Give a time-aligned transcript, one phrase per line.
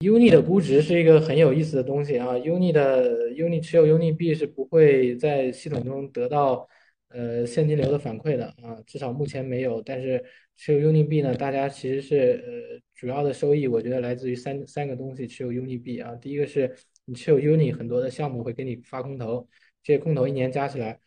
[0.00, 2.34] Uni 的估值是一个很有意思的东西啊。
[2.34, 6.68] Uni 的 Uni 持有 Uni 币是不会在系统中得到
[7.08, 9.80] 呃现金流的反馈的啊，至少目前没有。
[9.80, 10.22] 但是
[10.54, 15.26] 持有 Uni 币呢，大家其实是呃主要的收益，我觉得来自于三三个东西。
[15.26, 16.76] 持有 Uni 币啊，第一个是
[17.06, 19.48] 你持有 Uni，很多的项目会给你发空投，
[19.82, 21.00] 这些空投一年加起来，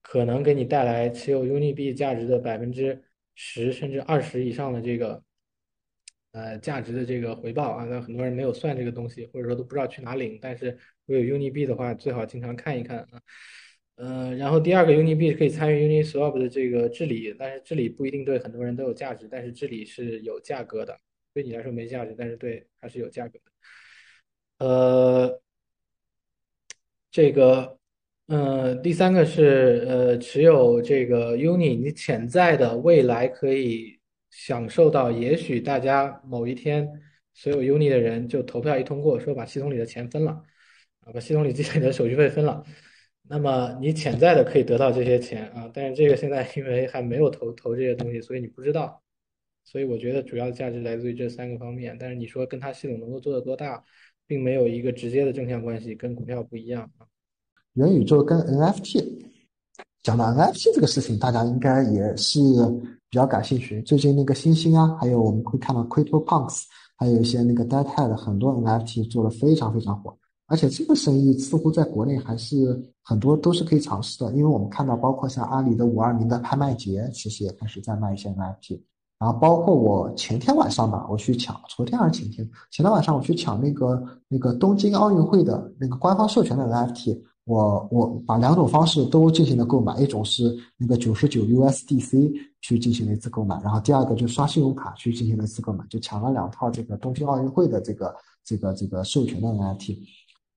[0.00, 3.02] 可能给你带来持有 Uni 币价值的百分之
[3.34, 5.24] 十甚至二十以上的这个。
[6.32, 10.38] 呃，价值的这个回报啊，那很多人没有算这个东西，或者说都不知道去哪领。
[10.40, 10.66] 但是
[11.06, 13.20] 如果有 Uni 币的话，最好经常看一看啊。
[13.96, 20.96] 呃，然后第二个 Uni 币可以参与 Uniswap 的这个治理，但是治理不一定对很多人都有价值，但是治理是有价格的，
[21.32, 24.66] 对你来说没价值，但是对它是有价格的。
[24.66, 25.40] 呃，
[27.10, 27.78] 这个，
[28.26, 33.97] 呃，第三个是呃，持有这个 Uni，你潜在的未来可以。
[34.38, 36.88] 享受到，也许大家某一天，
[37.34, 40.30] 所有 Uni 的人就投票一通过，说把系统里的钱分了，
[41.00, 42.62] 啊，把系统里积累的手续费分了，
[43.28, 49.02] 那么你潜在的可以得到这些钱啊，但是这个现在因为还没有投投这些东西，所以你不知道，
[49.64, 53.82] 所以我觉得主要价值来自于这三个方面，但是你说跟它系统能够做的多大，
[54.24, 57.08] 并没有一个直接的正向关系，跟股票不一样啊。
[57.72, 59.37] 元宇宙跟 NFT。
[60.08, 62.40] 讲到 NFT 这个事情，大家应该也是
[63.10, 63.82] 比较感兴趣。
[63.82, 66.62] 最近那个星星啊，还有我们会看到 Crypto Punks，
[66.96, 70.16] 还有一些那个 Dead Head，很多 NFT 做的非常非常火。
[70.46, 78.80] 而且这个生意似乎在国内还是很多都是可以尝试的，因为我们看到，包括像阿里的五二零的拍卖节，其实也开始在卖一些 NFT。
[79.18, 87.20] 然后包括我前天晚上吧，我去抢，昨天还是前天，前天晚上我去抢那个那个东京奥运会的那个官方授权的 NFT。
[87.48, 99.96] 我我把两种方式都进行了购买，一种是那个九十九 USDC 去进行了一次购买，然后第二个就刷信用卡去进行了一次购买，就抢了两套这个东京奥运会的这个这个这个授权的 NFT，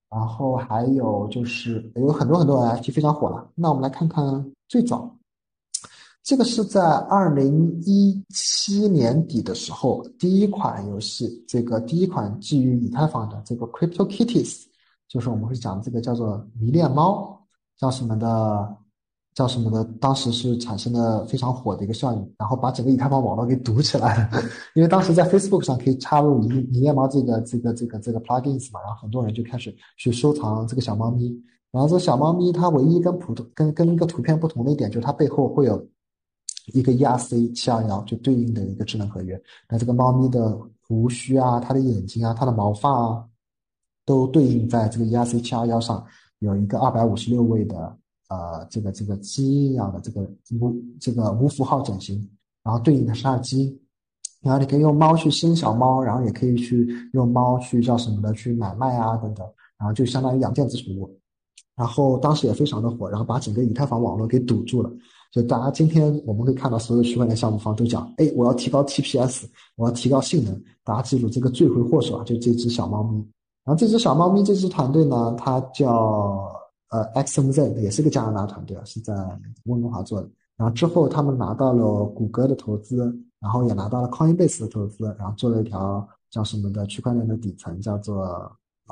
[0.10, 3.50] 然后还有就是有很多很多 NFT 非常火了。
[3.56, 5.18] 那我们来看看最早，
[6.22, 14.64] 这个是在二零一七年底的时候，第一款游戏，这个第一款基于以太坊的这个 Crypto Kitties。
[15.12, 17.38] 就是我们会讲这个叫做迷恋猫，
[17.78, 18.78] 叫什么的，
[19.36, 24.42] 叫什么的，当时是产生了非常火的一个效应，然后把整个以太坊网络给堵起来了。
[24.74, 31.30] 因为当时在 Facebook 上可以插入迷迷恋猫这个这个这个这个 plugins 嘛，然后很多人就开始去收藏这个小猫咪。
[31.72, 35.86] 然后这小猫咪它唯一跟普通跟跟一个图片不同的一点，就是它背后会有
[36.74, 39.42] 一个 ERC 七二幺就对应的一个智能合约。
[39.68, 40.58] 那这个猫咪的
[40.88, 43.26] 胡须啊，它的眼睛啊，它的毛发啊。
[44.06, 46.04] 都对应在这个 ERC 七二幺上
[46.40, 47.98] 有一个二百五十六位的
[48.30, 50.22] 呃这个这个基因一样的这个
[50.60, 52.18] 无这个无符号整形，
[52.64, 53.80] 然后对应的是它的基因，
[54.42, 59.46] 然后你可以用猫去生小猫，然后也可以去用猫去叫什么的去买卖啊等等，
[59.78, 61.20] 然后就相当于养电子宠物，
[61.76, 64.92] 然后当时也非常的火，然后把整个以太坊网络给堵住了，
[65.32, 69.44] 就大家今天我们会看到所有区块链项目方都讲，哎，我要提高 TPS，
[69.76, 73.24] 我要提高性能，大家记住这个罪魁祸首啊，就这只小猫咪。
[73.64, 76.52] 然后这只小猫咪，这支团队呢，它叫
[76.90, 79.14] 呃 XMZ，也是个加拿大团队，是在
[79.66, 80.30] 温哥华做的。
[80.58, 88.26] 然后之后他们拿到了谷歌的投资，然后也拿到了 Coinbase 的投资，然后做了一条叫什么的区块链的底层，叫做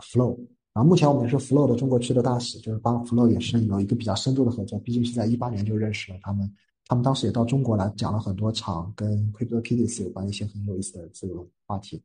[0.02, 0.38] Flow。
[0.74, 6.50] 然后目前我们也是 Flow 的中国区的大使，就是帮 Flow 也是有一个比较深度的合作，毕竟是在一八年就认识了他们，
[6.88, 12.02] 他们当时也到中国来讲了很多场跟 CryptoKitties 有关一些很有意思的这种话题。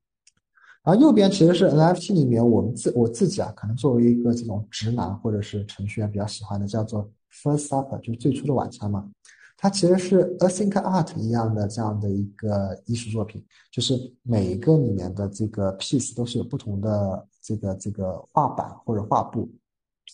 [0.84, 9.10] 然后右边其实是 NFT 里面我们自我自己啊，可能作为一个这种直男或者是程序员比较喜欢的，叫做 First Supper，就是最初的晚餐嘛。
[9.56, 13.42] 它其实是 Async Art 一样的这样的一个艺术作品，
[13.72, 19.50] 就是每一个里面的这个 piece 都是有不同的这个这个画板或者画布，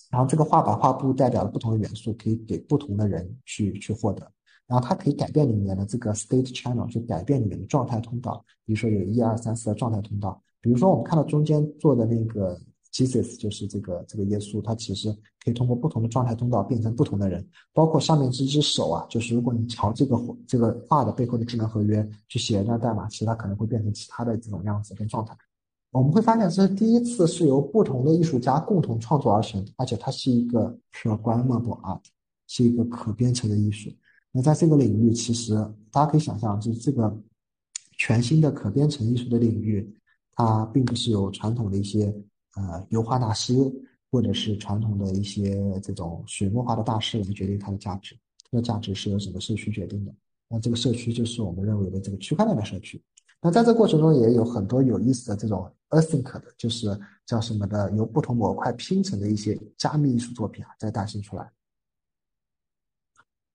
[0.08, 4.30] 然后这个画板画布代表了不同的元素，可以给不同的人去去获得。
[4.68, 10.40] 然后它可以改变里面的这个 state channel，就改变里面的状态通道，比如说有一二三四的状态通道。
[10.60, 12.58] 比如说，我们看到中间做的那个
[12.92, 15.10] Jesus，就是这个这个耶稣，他其实
[15.44, 17.46] 可以通过不同的状态通道变成不同的人。
[17.72, 20.16] 包括上面这只手啊，就是如果你朝这个
[20.46, 25.36] 这个画的背后的智能合约去写一段代码，其实它可能会变成其他的这种样子跟状态。
[25.92, 32.02] 我们会发现，这是第一次是由不同的艺术家共同创作而成，而且它是一个 programmable art，
[32.48, 33.90] 是一个可编程的艺术。
[34.30, 35.54] 那在这个领域，其实
[35.90, 37.16] 大家可以想象，就是这个
[37.96, 39.92] 全新的可编程艺术的领域。
[40.34, 42.14] 它并不是由传统的一些
[42.56, 43.54] 呃油画大师，
[44.10, 48.16] 或者是传统的一些这种水墨画的大师来决定它的价值。
[48.50, 50.12] 它的价值是由整个社区决定的。
[50.48, 53.00] 那这个社区就是我们认为的这个区块链的社区。
[53.40, 61.50] 那在这过程中也有很多有意思的这种 async 的，就是叫什么的，由不同模块拼成的一些加密艺术作品啊，在诞生出来。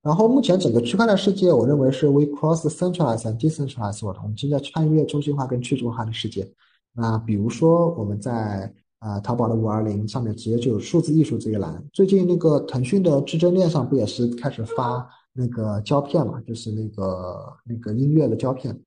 [0.02, 6.50] 然后目前整个区块链世界，我认为是 we cross centralized and Decentralized，我们正在穿越中心化跟去中心化的世界。
[6.96, 11.84] 那比如说我们在呃淘宝的五二零上面直接就有数字艺术这一栏。
[11.92, 18.80] 最近那个腾讯的至臻链上不也是开始发那个胶片嘛，就是那个那个音乐的胶片。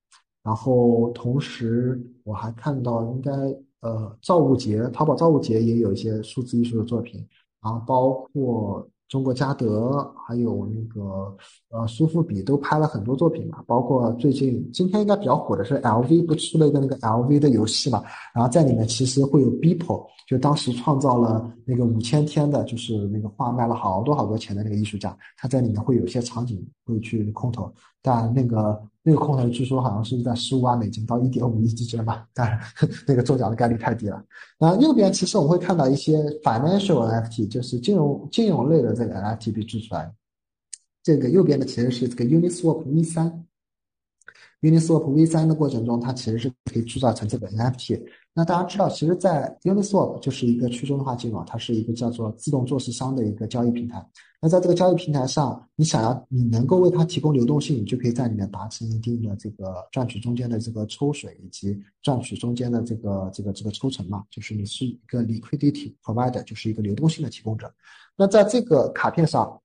[0.42, 3.32] 然后同时我还看到应该
[3.82, 7.24] 呃造物节，淘宝造物节也有一些数字艺术的作品，
[7.62, 8.88] 然后包括。
[9.08, 11.34] 中国嘉德还有那个
[11.70, 27.72] 呃苏富比都拍了很多作品嘛，包括最近今天应该比较火的是 LV 不出了一个那个 LV 的游戏嘛，然后在里面其实会有 Beeple，就当时创造了那个五千天的，就是那个画卖了好多好多钱的那个艺术家，他在里面会有一些场景会去空投，
[28.02, 28.80] 但那个。
[29.04, 32.60] 那个空头据说好像是在十五万美金到一点五亿之间吧，但
[33.06, 34.22] 那个中奖的概率太低了。
[34.58, 40.12] 然后右边其实我们会看到一些 financial NFT，就是金融金融类的这个 NFT 被制出来。
[41.02, 43.46] 这个右边的其实是这个 Uniswap V 三。
[44.60, 48.02] Uniswap V 三的过程中，它其实是可以铸造成这个 NFT。
[48.34, 54.04] 那大家知道，其实，在 Uniswap 就是一个去中心化金融，它是一个叫做自动做市商的一个交易平台。
[54.40, 67.72] 那在这个交易平台上，你想要你能够为它提供流动性，你就可以在里面达成一定的这个赚取中间的这个抽水，以及赚取中间的这个这个这个抽成嘛，就是你是一个 liquidity provider，就是一个流动性的提供者。
[68.16, 69.60] 那在这个卡片上，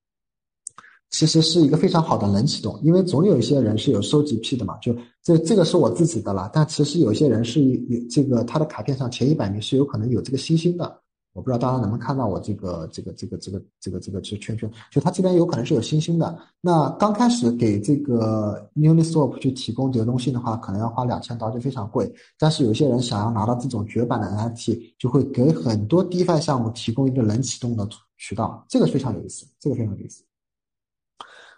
[1.13, 10.99] 其实是一个非常好的冷启动，因为总有一些人是有收集癖的嘛，就这这个是我自己的了，但其实有一些人是有这个他的卡片上前一百名是有可能有这个星星的。
[11.33, 16.37] 我不知道大家能不能看到我这个这个这个这个这个这个这圈圈，就他这边有可能是有星星的。
[16.61, 22.11] 那刚开始给这个 Uniswap 去提供流动性的话，可能要花两千刀，就非常贵。
[22.37, 27.87] 但是有些人想要拿到这种绝版的 NFT，就会给很多 DeFi 项目提供一个冷启动的
[28.17, 30.23] 渠道，这个非常有意思，这个非常有意思。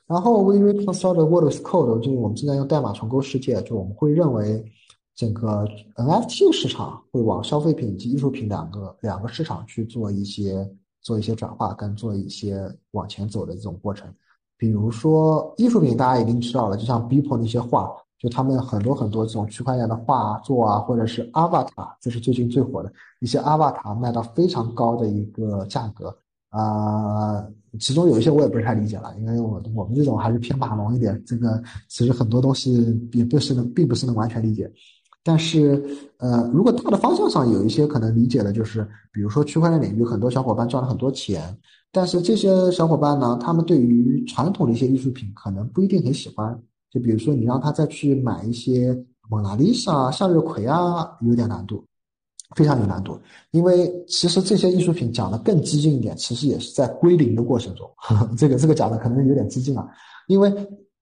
[0.08, 4.64] 然后 We reconcile the world with code，就是我们正在用代码重构世界，就我们会认为。
[5.18, 5.66] 整个
[5.96, 10.70] NFT 市场会往消费品以及艺术品两个两个市场去做一些
[11.02, 14.14] 做一些转化，跟做一些往前走的这种过程。
[14.58, 22.92] 比如说艺术品，大家已经知道了，就像 b e p o 那些画，就他们很多很多这种区块链的画作啊，或者是 Avatar，这是最近最火的
[23.22, 26.14] 一些 Avatar，卖到非常高的一个价格
[26.56, 27.46] 啊。
[27.78, 34.72] 其中有一些我也不是太理解了，因为我我们这种还是偏码农一点，这个其实很多东西也不是能，并不是能完全理解。
[35.22, 35.84] 但是，
[36.18, 41.42] 呃，如果大的方向上有一些可能理解的，就是比如说区块链领域，很多小伙伴赚了很多钱，
[41.92, 46.58] 但是这些小伙伴呢，他们对于传统的一些艺术品可能不一定很喜欢。
[46.90, 48.98] 就比如说你让他再去买一些
[49.30, 51.84] 蒙娜丽莎、向日葵啊，有点难度，
[52.56, 53.20] 非常有难度。
[53.52, 57.88] 因为其实这些艺术品讲的更激进一点，其实也是在归零的过程中。
[57.98, 59.88] 呵 呵这个这个讲的可能有点激进啊，
[60.28, 60.52] 因为。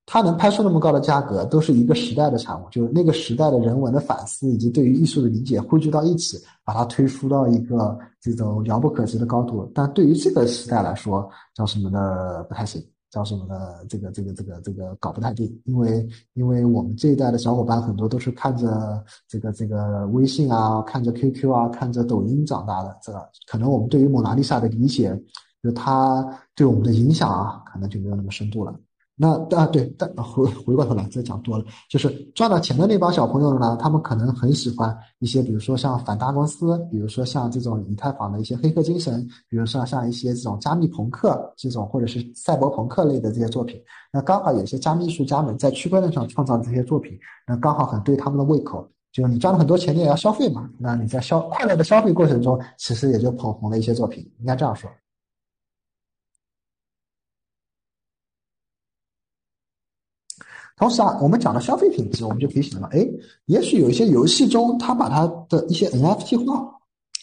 [0.06, 9.66] 它能拍出那么高的价格，都是一个时代的产物，就是那个时代的人文的反思以及对于艺术的理解汇聚到一起，把它推出到一个这种遥不可及的高度。
[9.74, 23.14] 但对于这个时代来说，叫什么的不太行，叫什么的这个这个这个这个搞不太定，因为因为我们这一代的小伙伴很多都是看着这个这个微信啊，看着 QQ 啊，看着抖音长大的，这
[23.46, 25.16] 可能我们对于蒙娜丽莎的理解，
[25.62, 28.76] 就它对我们的影响啊，可能就没有那么深度了。
[29.16, 43.80] 那啊对，但回回过头来，再讲多了，就是赚到钱的那帮小朋友呢，他们可能很喜欢一些，比如说像反大公司，比如说像这种以太坊的一些黑客精神，比如说像一些这种加密朋克这种，或者是赛博朋克类的这些作品。
[44.12, 47.18] 那刚好有些加密艺术家们在区块链上创造这些作品，
[47.48, 48.88] 那刚好很对他们的胃口。
[49.12, 54.90] 就是你赚了很多钱，你也要消费嘛，那你在消快乐的消费过程中，其实也就捧红了一些作品，应该这样说。
[60.76, 63.08] 同时啊，我们讲到消费品质，我们就可以想到，哎，
[63.46, 66.68] 也许有一些游戏中，它把它的一些 NFT 化，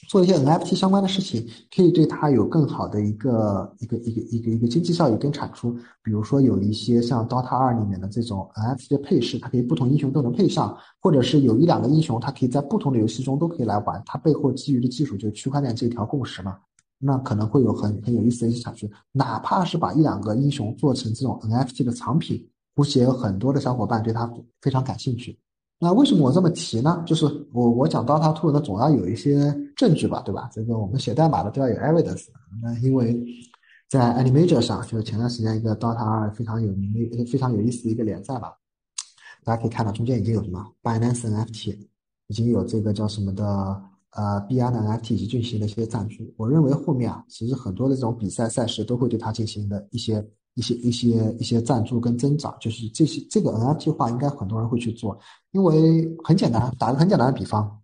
[0.09, 5.76] 做一些 NFT 相关的事情，可以对它有更好的一个一个一个一个一个经济效益跟产出。
[6.02, 14.00] 比如说有一些像 DOTA 二里面的这种 NFT 的配饰，它可以不同英雄都能配上，或者是有一两个英雄，它可以在不同的游戏中都可以来玩。
[14.07, 16.57] 它背后基于的技术就是区块链这条共识嘛，
[17.00, 18.88] 那可能会有很很有意思的一些产出。
[19.11, 22.47] 哪怕是把一两个英雄做成这种 NFT 的藏品。
[22.75, 25.39] 估计也有很多的小伙伴对它非常感兴趣。
[25.83, 27.03] 那为什么我这么提呢？
[27.07, 27.25] 就是
[27.55, 30.50] 我我讲 DOTA Two 总要有一些证据吧，对吧？
[30.53, 32.27] 这个我们写代码的都要有 evidence。
[32.62, 33.19] 那因为
[33.89, 38.53] 在 Animator 上，就是前段时间一个 DOTA 二非常有名的、非常有意思的一个连载吧，
[39.43, 41.79] 大家可以看到中间已经有什么 Binance NFT，
[42.27, 43.45] 已经有这个叫什么的
[44.11, 46.31] 呃 BNFT 以及进行了一些赞助。
[46.37, 50.23] 我认为后面啊，其实很多的这种比赛赛事都会对它进行的一些
[50.61, 55.19] 一些一些一些赞助跟增长，就是这些这个 NFT 化应该很多人会去做，
[55.52, 57.79] 因为很简单，打个很简单的比方。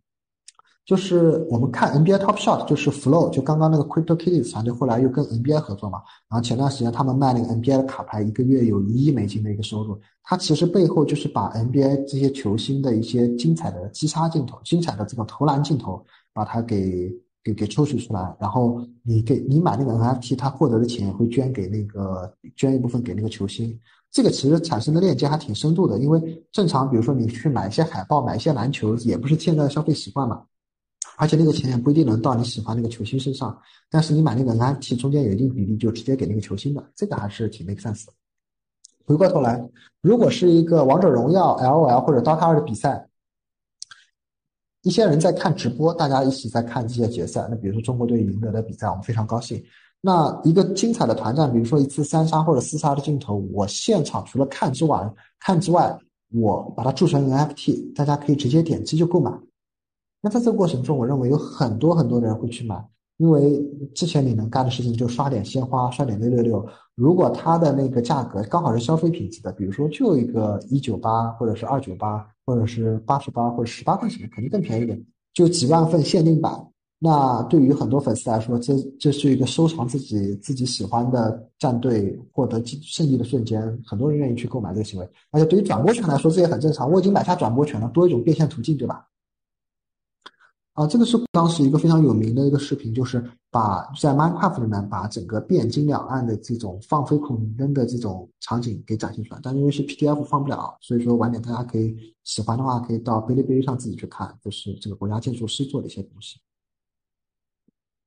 [0.84, 9.98] 就是我们看 NBA Top Shot，就是 Flow，就刚刚那个 Crypto Kitties 团队后来又跟 NBA 合作嘛，然后前段时间他们卖那个 NBA 的卡牌，一个月有一亿美金的一个收入。
[10.22, 17.12] 它其实背后就是把 NBA 这些球星的一些精彩的击杀镜头、精彩的这个投篮镜头，把它给
[17.46, 23.78] 给给抽取出来，然后你给你买那个 NFT，他获得的钱会捐给那个捐一部分给那个球星。
[24.10, 30.42] 这个其实产生的链接还挺深度的，因为正常比如说你去买一些海报、买一些篮球，也不是现在的消费习惯嘛。
[31.18, 33.56] 而且那个钱也不一定能到你喜欢那个球星身上，
[33.88, 38.06] 但是你买那个 NFT 中间有一定比例就直接给那个球星的，这个还是挺 make sense。
[39.06, 39.64] 回过头来，
[40.00, 43.08] 如果是一个王者荣耀、LOL 或者 DOTA 二的比赛，
[44.86, 47.44] 一些人在看直播，大家一起在看这些决赛。
[47.50, 49.60] 那比如说中国队赢得的比赛，我们非常高兴。
[50.00, 55.98] 那一个精彩的团战，比如说一次三杀或者四杀的镜头，我现场除了看之外，看之外，
[56.32, 59.36] 我把它铸成 NFT，大家可以直接点击就购买。
[60.20, 62.80] 那在这个过程中，我认为有很多很多的人会去买，
[63.16, 63.60] 因为
[63.92, 66.64] 之前你能干的事情就刷点鲜花，刷点六六六。
[66.94, 76.52] 如果它的那个价格刚好是消费品级的，比如说就一个一九八，或者是二九八，或者是八十八或者十八块钱，肯定更便宜点，就几万份限定版。
[76.98, 85.06] 那对于很多粉丝来说，这这是一个收藏自己自己喜欢的战队获得胜利的瞬间，很多人愿意去购买这个行为。
[85.30, 89.06] 而且对于转播权来说，这也很正常，我已经买下转播权了，多一种变现途径，对吧？
[90.76, 106.38] 啊，这个是当时一个非常有名的一个视频，就是把在 Minecraft 里面把整个汴京两岸的这种放飞孔明灯的这种场景给展现出来，但因为是 PDF 放不了，所以说晚点大家可以喜欢的话，可以到哔哩哔哩上自己去看，就是这个国家建筑师做的一些东西。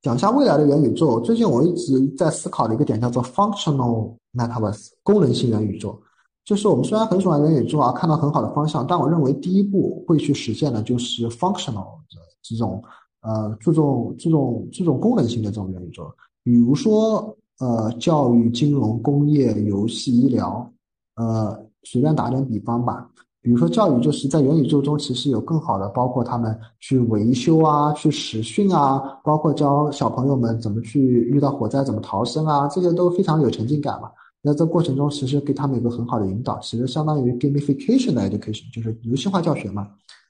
[0.04, 6.00] 讲一下未来的元宇宙，最近我一直在思考的一个点叫做 Functional Metaverse，功能性元宇宙。
[6.46, 11.98] 就是我们虽然很喜欢元宇宙啊，看到很好的方向，但我认为第一步会去实现的就是 Functional。
[12.42, 12.84] 这种
[13.22, 16.10] 呃注重注重注重功能性的这种元宇宙，
[16.44, 20.72] 比如说呃教育、金融、工业、游戏、医疗，
[21.16, 23.10] 呃随便打点比方吧。
[23.42, 34.12] 比如说教育，就是在元宇宙中其实有更好的，包括他们去维修啊、去实训啊，包括教小朋友们怎么去遇到火灾怎么逃生啊，这些都非常有沉浸感嘛。
[34.42, 39.88] 那这过程中其实给他们一个很好的引导，其实相当于 gamification 的 education，就是游戏化教学嘛。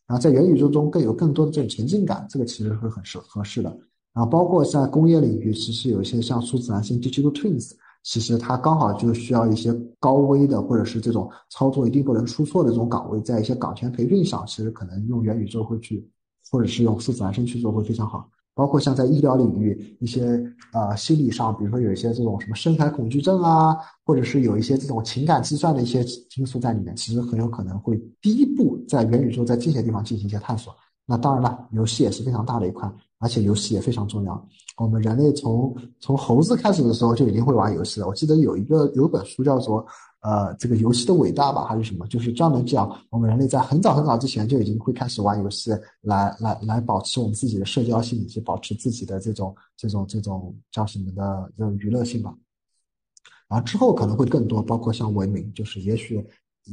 [0.10, 3.70] 然后在元宇宙中更有更多的这种沉浸感，这个其实会很适合适的。
[4.12, 16.10] 然后包括在工业领域，其实有一些像数字男性 Digital Twins，其实它刚好就需要一些高危的或者是这种操作一定不能出错的这种岗位，在一些岗前培训上，其实可能用元宇宙会去，
[16.50, 18.28] 或者是用数字男生去做会非常好。
[18.60, 20.22] 包括像在医疗领域，一些
[20.74, 26.04] 呃心理上，比如说有一些这种什么深海恐惧症啊，或者是有一些这种情感计算的一些
[26.36, 30.76] 因素在里面，其实很有可能会第一步在元宇宙在这些地方进行一些探索。
[31.06, 34.46] 那当然了，游戏也是非常大的一块，而且游戏也非常重要。
[34.78, 38.08] 我们人类从从猴子开始的时候就已经会玩游戏了。
[38.08, 39.86] 我记得有一个有本书叫做。
[40.22, 42.06] 呃，这个游戏的伟大吧，还是什么？
[42.08, 45.72] 就是专门讲我们人类在很早很早之前就已经会开始玩游戏，
[46.02, 52.36] 来来来保持我们自己的社交性，以及保持自己的这种这种这种叫什么的这种娱乐性吧。
[53.48, 56.26] 然后之后可能会更多，包括像文明，就是也许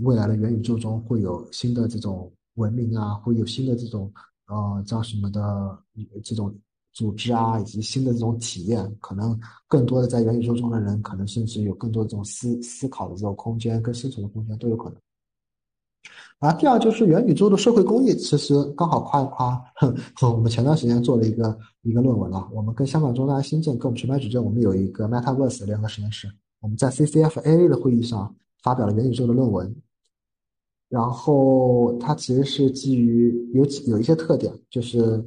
[0.02, 4.12] 未来的元宇宙中会有新的这种文明啊，会有新的这种
[4.48, 5.78] 呃叫什么的
[6.24, 6.52] 这种。
[6.96, 9.38] 组织啊，以及新的这种体验，可能
[9.68, 14.96] 更多的在元宇宙中的人，可能甚至有更多这种思思考的这种空间跟生存的空间都有可能。
[16.38, 19.62] 啊，第二就是元宇宙的社会公益，其实刚好夸一夸，
[20.32, 26.26] 我们前段时间做了一个一个论文啊，我们跟香港中大新建跟我们全班主任，我们有一个 MetaVerse 联合实验室，
[26.60, 29.76] 我们在 CCF A 的会议上发表了元宇宙的论文，
[30.88, 35.22] 然后它其实是基于有有一些特点，就是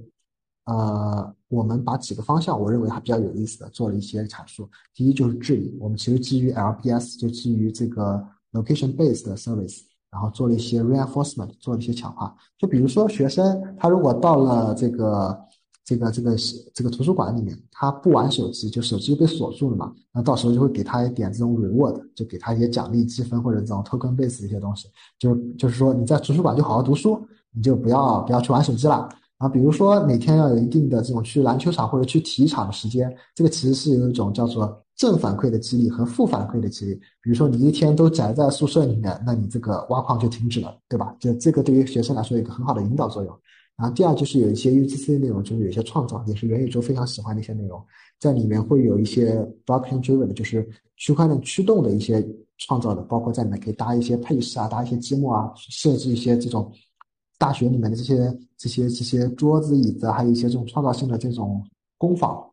[0.66, 1.32] 呃。
[1.50, 4.70] 我们把几个方向，我认为还比较有意思的做了一些阐述。
[4.94, 12.36] 第一就是治理，我们其实基于 LBS，就基于这个 location based service，然后做了一些 reinforcement，做了一些强化。
[12.58, 15.40] 就比如说学生他如果到了这个
[15.84, 16.36] 这个这个
[16.72, 24.88] 这个图书馆里面，他不玩手机，就手机被锁住了嘛，那到时候就会给他一点这种 reward，就给他一些奖励积分或者这种 token based 一些东西。
[25.18, 27.20] 就就是说你在图书馆就好好读书，
[27.52, 29.10] 你就不要不要去玩手机了。
[29.40, 36.94] 啊，比如说每天要有一定的这种去篮球场或者去体育场的时间，这个其实是有一种叫做正反馈的激励和负反馈的激励。
[37.22, 41.16] 比如说你一天都宅在宿舍里面，那你这个挖矿就停止了，对吧？
[41.22, 43.34] 就这个对于学生来说有一个很好的引导作用。
[43.78, 47.82] 然后第二就是有一些 UGC 的内容，就是有一些创造，也是元宇宙非常喜欢的一些内容，
[48.20, 52.22] 在里面会有一些 blockchain driven 的，就是区块链驱动的一些
[52.58, 56.70] 创造的，包括在里面可以搭一些配饰啊，搭一些积木啊，设置一些这种
[57.40, 61.66] 大学里面的这些这些这些桌子椅子，还有一些这种创造性的这种
[61.98, 62.46] 工坊。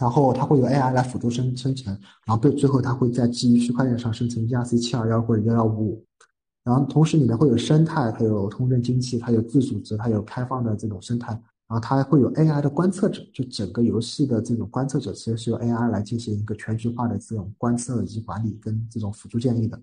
[0.00, 1.92] 然后它会有 AI 来辅助生生成，
[2.26, 6.04] 然后最最后它会在基于区块链上生成 ERC 七二幺或者幺幺五五，
[6.64, 11.32] 然后同时里面会有生态，还有通证经济，它有自组织，它有开放的这种生态，
[11.68, 19.80] 然后它还会有 AI 的观测者，就整个游戏的这种观测者其实是由 AI 来进行一个全局化的这种观测以及管理跟这种辅助建立的，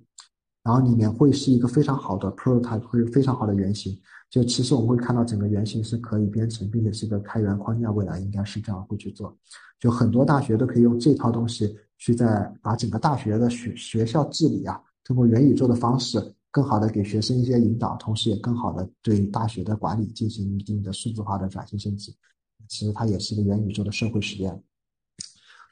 [0.63, 3.97] 然后里面会是一个非常好的 prototype，会非常好的原型。
[4.29, 9.35] 就其实我们会看到整个原型是可以编程，并且是一个开源框架，未来应该是这样会去做。
[9.79, 16.21] 就很多大学都可以用这套东西去在把整个大学的学学校治理啊，通过元宇宙的方式，
[16.51, 22.15] 更好的给学生一些引导，同时也更好的对大学的管理进行一定的数字化的转型升级。
[22.67, 24.61] 其实它也是一个元宇宙的社会实验。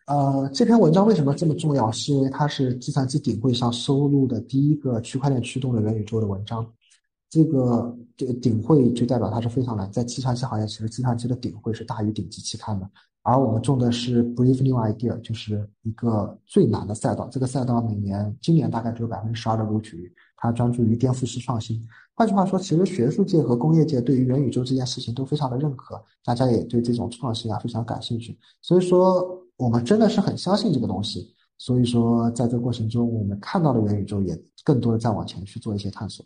[0.07, 1.91] 呃，这篇文章为什么这么重要？
[1.91, 6.65] 是因为它是计算机顶会上收录的第一个区块链驱动的元宇宙的文章。
[7.29, 12.89] 这个这个顶会就代表它是非常难，在计算机行业，其实计算机的顶会是大于顶级期刊的。
[13.23, 17.27] 而我们中的是 Brave New Idea，就是一个最难的赛道。
[17.29, 21.85] 这个赛道每年今年大概只有百分之十二的录取率，它专注于颠覆式创新。
[22.15, 28.39] 换句话说，其实学术界和工业界对于元宇宙这件事情都非常的认可，大家也对这种创新啊非常感兴趣。
[28.61, 31.35] 所以说，我们真的是很相信这个东西。
[31.57, 36.25] 所以说，在这过程中，我们看到的元宇宙也更多的在往前去做一些探索。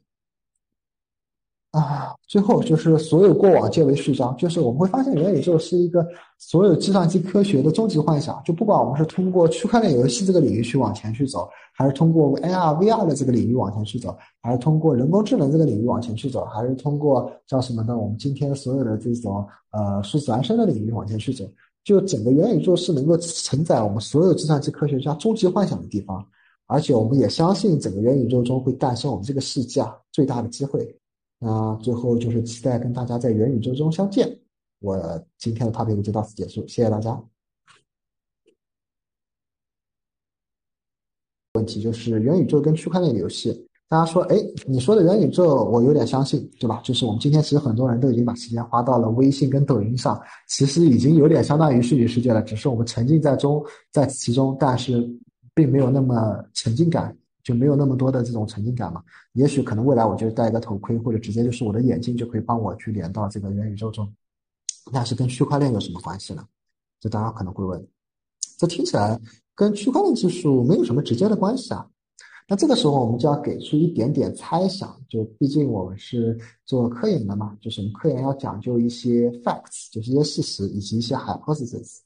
[1.71, 6.05] 啊，最后就是所有过往皆为序章，就是我们会发现元宇宙是一个
[6.37, 8.41] 所有计算机科学的终极幻想。
[8.43, 17.97] 就不管我们是通过区块链游戏这个领域去往前去走，还是通过 AR、VR 的这个领域往前去走，还是通过人工智能这个领域往前去走，还是通过叫什么呢？
[17.97, 21.45] 我们今天所有的这种呃数字孪生的领域往前去走，
[21.85, 26.21] 就整个元宇宙是能够承载我们所有计算机科学家终极幻想的地方。
[26.67, 30.97] 而且我们也相信，整个元宇宙中会诞生我们这个世界啊最大的机会。
[31.43, 34.39] 那最后就是期待跟大家在元宇宙中相见。
[34.79, 34.95] 我
[35.39, 37.19] 今天的 topic 就到此结束，谢谢大家。
[41.53, 46.79] 问题就是元宇宙跟区块链游戏，大家说，哎，你说的元宇宙我有点相信，对吧？
[46.83, 55.09] 就是我们今天其实很多人都已经把时间花到了微信跟抖音上，其实已经有点相当于虚拟世界了，只是我们沉浸在中，在其中，但是
[55.55, 57.17] 并没有那么沉浸感。
[57.43, 59.03] 就没有那么多的这种沉浸感嘛？
[59.33, 64.11] 也许可能未来我就戴一个头盔，或者直接就是我的眼镜就可以帮我去连到这个元宇宙中。
[64.91, 66.43] 那是跟区块链有什么关系呢？
[66.99, 67.87] 这大家可能会问，
[68.57, 69.19] 这听起来
[69.55, 71.87] 跟区块链技术没有什么直接的关系啊。
[72.47, 81.99] 那这个时候我们就要给出一点点猜想，就毕竟我们是做科研的嘛，就是我们科研要讲究一些 facts，就是一些事实以及一些 hypothesis。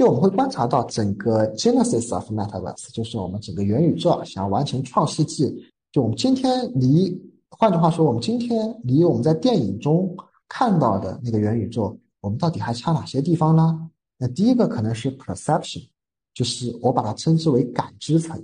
[0.00, 5.54] 就我们会观察到整个 genesis of metaverse，就是我们整个元宇宙想要完成创世纪。
[5.92, 7.14] 就我们今天离，
[7.50, 10.16] 换句话说，我们今天离我们在电影中
[10.48, 13.90] 看到的那个元宇宙，我们到底还差哪些地方呢？
[14.16, 15.86] 那第一个可能是 perception，
[16.32, 18.42] 就是我把它称之为感知层。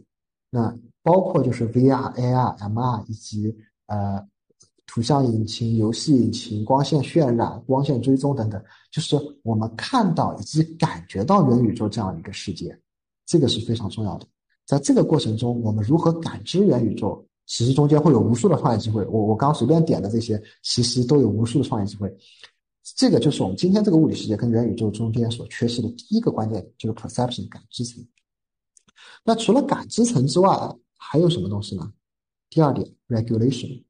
[0.51, 4.23] 那包括就是 VR、AR、MR 以及呃。
[4.87, 12.79] 图像引擎、游戏引擎、光线渲染、光线追踪等等，就是我们看到以及感觉到元宇宙这样一个世界，
[13.27, 14.27] 这个是非常重要的。
[14.65, 19.05] 在这个过程中，我们如何感知元宇宙，其实中间会有无数的创业机会。
[19.07, 22.13] 我我刚随便点的这些，其实都有无数的创业机会。
[22.97, 28.05] 这个就是我们今天这个物理世界跟元宇宙中间所缺失的第一个关键，就是 perception 感知层。
[29.25, 30.49] 那除了感知层之外，
[30.97, 31.93] 还有什么东西呢？
[32.49, 33.83] 第二点，regulation。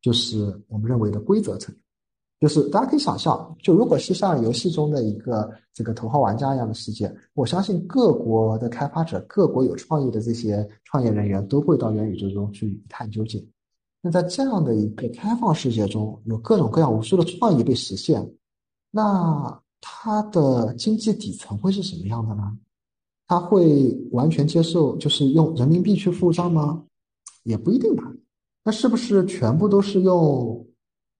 [0.00, 1.74] 就是我们认为的规则层，
[2.40, 13.46] 就是大家可以想象，就如果是像游戏中的一个这个头号玩家一样的世界，我相信各国的开发者、各国有创意的这些创业人员都会到元宇宙中去一探究竟。
[14.00, 18.26] 那在这样的一个开放世界中，有各种各样无数的创意被实现，
[18.90, 22.56] 那它的经济底层会是什么样的呢？
[23.26, 26.82] 它会完全接受就是用人民币去付账吗？
[27.44, 28.10] 也不一定吧。
[28.62, 30.66] 那是不是全部都是用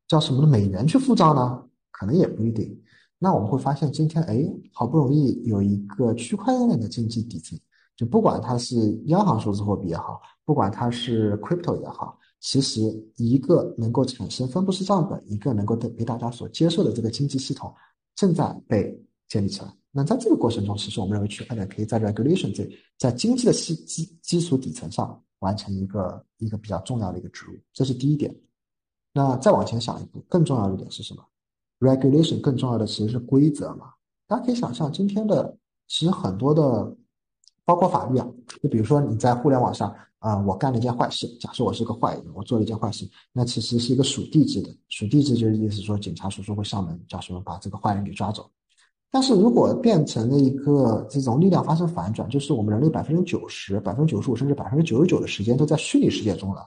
[0.07, 1.65] 叫什么的美元去付账呢？
[1.91, 2.79] 可能也不一定。
[3.19, 7.59] 那我们会发现，今天哎，好不容易有一个区块链的经济底层，
[7.97, 12.81] 就不管它是央行数字货币也好，不管它是 crypto 也好，其实
[13.17, 17.73] 一个能够产生分布式账本，一个能够被被大家所接受的这个经济系统，
[18.17, 18.99] 正在被
[19.29, 19.69] 建立起来。
[19.93, 22.67] 那在这个过程中，其实我们认为区块链可以在 regulation 这
[22.99, 25.23] 在经济的基基基础底层上。
[25.41, 28.35] 完成一个一个比较重要的一个植入，这是第一点。
[29.13, 31.23] 那再往前想一步，更重要的一点是什么
[31.81, 33.93] ？regulation，更重要的其实是规则嘛。
[34.27, 35.57] 大家可以想象，今天的
[35.89, 36.97] 其实很多的，
[37.65, 38.29] 包括法律啊，
[38.63, 48.49] 就比如说你在互联网上啊，我干了一件坏事，假设我是个坏人，我做了一件坏事，那其实是一个属地制的，属地制就是意思说警察叔叔会上门，叫什么把这个坏人给抓走。
[49.13, 56.65] 但是如果变成了一个这种力量发生反转，就是我们人类百分之九十、百分之九十五甚至百分之九十九的时间都在虚拟世界中了，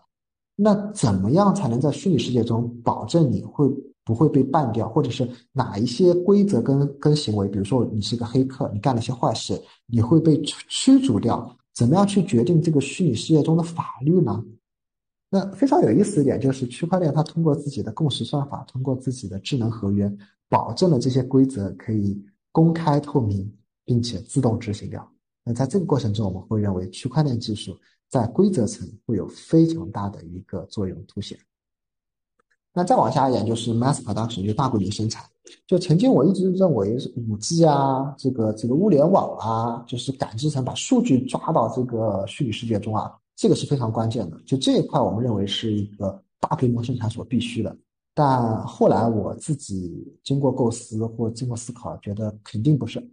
[0.55, 3.65] 那怎么样才能在虚拟世界中保证你会
[4.03, 11.55] 不会被办掉，或者是哪一些规则跟跟行为，比如说你是一个黑客，你干了一些坏事，你会被驱逐掉？
[11.73, 14.43] 怎么样去决定这个虚拟世界中的法律呢？
[15.29, 20.11] 那非常有意思一点就是，区块链它通过自己的共识算法，通过自己的智能合约，
[20.49, 22.21] 保证了这些规则可以。
[22.53, 23.51] 公开透明，
[23.83, 25.05] 并且自动执行掉。
[25.43, 31.37] 那在这个过程中，我们会认为区块链技术在规则层会有非常大的一个作用凸显。
[32.71, 35.25] 那再往下一点就是 Master 当时就大规模生产。
[35.67, 44.39] 就曾经我一直认为五 G 啊，这个这个物联网啊，就是感知层把数据抓到这个虚拟世界中啊，这个是非常关键的。
[44.45, 47.75] 就这一块，我们认为是一个大规模生产所必须的。
[48.15, 53.03] 但后来我自己经过构思或经过思考，觉得肯定不是，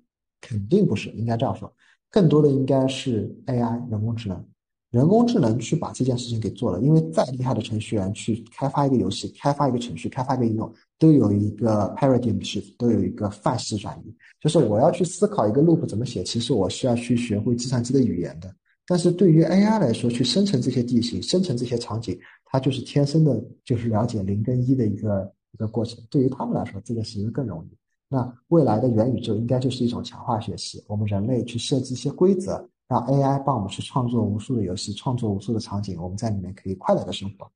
[0.41, 1.73] 肯定不是，应该这样说，
[2.11, 4.45] 更多的应该是 AI 人工智能，
[4.91, 6.81] 人工智能去把这件事情给做了。
[6.83, 14.15] 因为再厉害的程序员去开发一个游戏、开发一个程序、开发一个应用，都有一个 paradigm shift，都有一个范式转移。
[14.39, 18.55] 就是我要去思考一个 loop 怎么写，其实我需要去学会计算机的语言的。
[18.87, 22.19] 但是对于 AI 来说，去生成这些地形、生成这些场景。
[22.51, 26.03] 它就是天生的，就是了解零跟一的一个一个过程。
[26.11, 27.69] 对于他们来说，这个其实更容易。
[28.09, 37.49] 那未来的元宇宙应该就是一种强化学习，我们人类去设计一些规则，让 AI 帮我们去创作无数的游戏，创作无数的场景，我们在里面可以快乐的生活。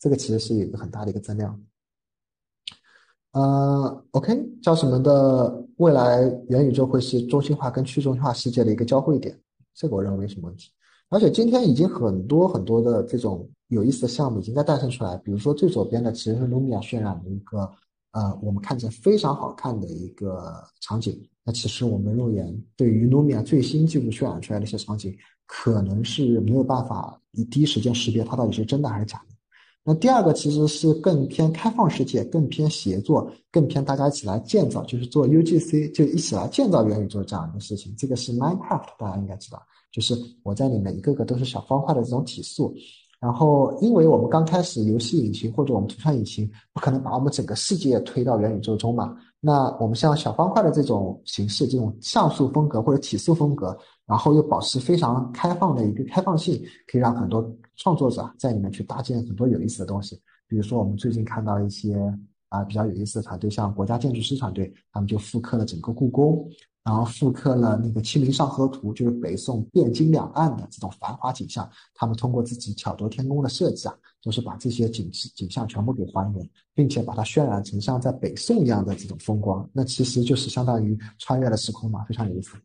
[0.00, 1.62] 这个其实是一个很大的一个增量。
[3.32, 5.64] 呃，OK，叫什么的？
[5.76, 9.40] 未来元宇宙会是中心化跟去中心化世界的一个交汇点，
[9.72, 10.70] 这个我认为没什么问题。
[11.10, 13.48] 而且今天已经很多很多的这种。
[13.70, 17.70] 有意思的项目已经在诞生出来，比如说最左边的其实是 Lumia 渲染的一个，
[18.10, 21.16] 呃，我们看着非常好看的一个场景。
[21.44, 29.36] 那其实我们肉眼对于 Lumia 最新技术渲染出来的一些场景，可能是没有办法以第一时间识别它到底是真的还是假的。
[29.84, 37.94] 那第二个其实是更偏开放世界，更偏协作，更偏大家一起来建造，就是做 UGC，就一起来建造元宇宙这样一个事情。
[37.96, 42.74] 这个是 Minecraft，大家应该知道，就是我在里面一个个都是小方块的这种体素。
[43.20, 53.76] 然后，因为我们刚开始游戏引擎或者我们图像引擎不可能把我们整个世界推到元宇宙中嘛，那我们像小方块的这种形式，这种像素风格或者体素风格，
[54.06, 60.18] 然后又保持非常开放的一个开放性，可以让很多创作者在里面去搭建很多有意思的东西。
[60.48, 62.02] 比如说，我们最近看到一些
[62.48, 66.48] 啊比较有意思的团队，像国家建筑师团队，他们就复刻了整个故宫。
[66.90, 71.70] 然后复刻了那个《清明上河图》，就是北宋汴京两岸的这种繁华景象。
[71.94, 79.64] 他们通过自己巧夺天工的设计啊，就是把这些景景象全部给还原，并且把它渲染成像在北宋一样的这种风光。
[79.72, 82.56] 那其实就是相当于穿越了时空嘛，非常有意思。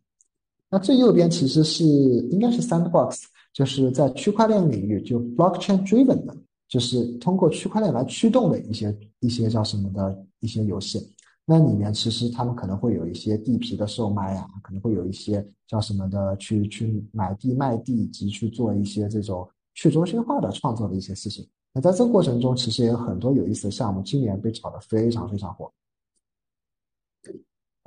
[0.72, 6.36] 那最右边其实是应该是 Sandbox，就是在区块链领域就 Blockchain Driven 的，
[6.68, 11.14] 就是通过区块链来驱动的一些一些叫什么的一些游戏。
[11.48, 21.48] 那里面其实他们可能会有一些地皮的售卖啊，可能会有一些叫什么的去去买地卖地，以及去做一些这种去中心化的创作的一些事情。
[21.72, 25.72] 那在这个过程中，其实也有很多有意思的项目，今年被炒得非常非常火。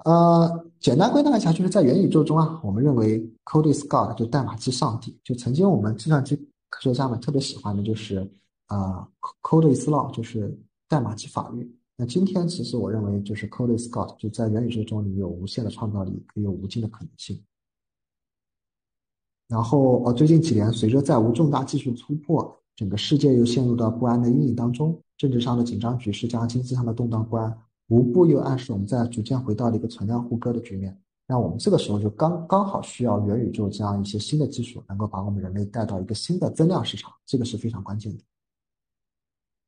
[0.05, 5.19] 呃，简单归纳一下，就是在元宇宙中啊，我们认为 Code is God，就代码之上帝。
[5.25, 6.37] 就曾经我们计算机
[6.69, 8.19] 科学家们特别喜欢的就是
[8.67, 9.09] 啊
[9.43, 11.69] ，Code is Law，就是代码及法律。
[12.01, 17.43] 那今天其实我认为就是 Code is God，就在元宇宙中你有无限的创造力，可以有无尽的可能性。
[19.49, 27.59] 然后呃，最近几年随着再无重大技术突破，整个世界又陷入到不安的阴影当中，政治上的紧张局势加上经济上的动荡不安，
[27.89, 30.97] 无不又暗示我们在逐渐回到了一个存量互割的局面。
[31.27, 38.23] 那我们这个时候就刚刚好需要元宇宙这样一些新的技术，能够把我们人类带到一个新的增量市场，这个是非常关键的。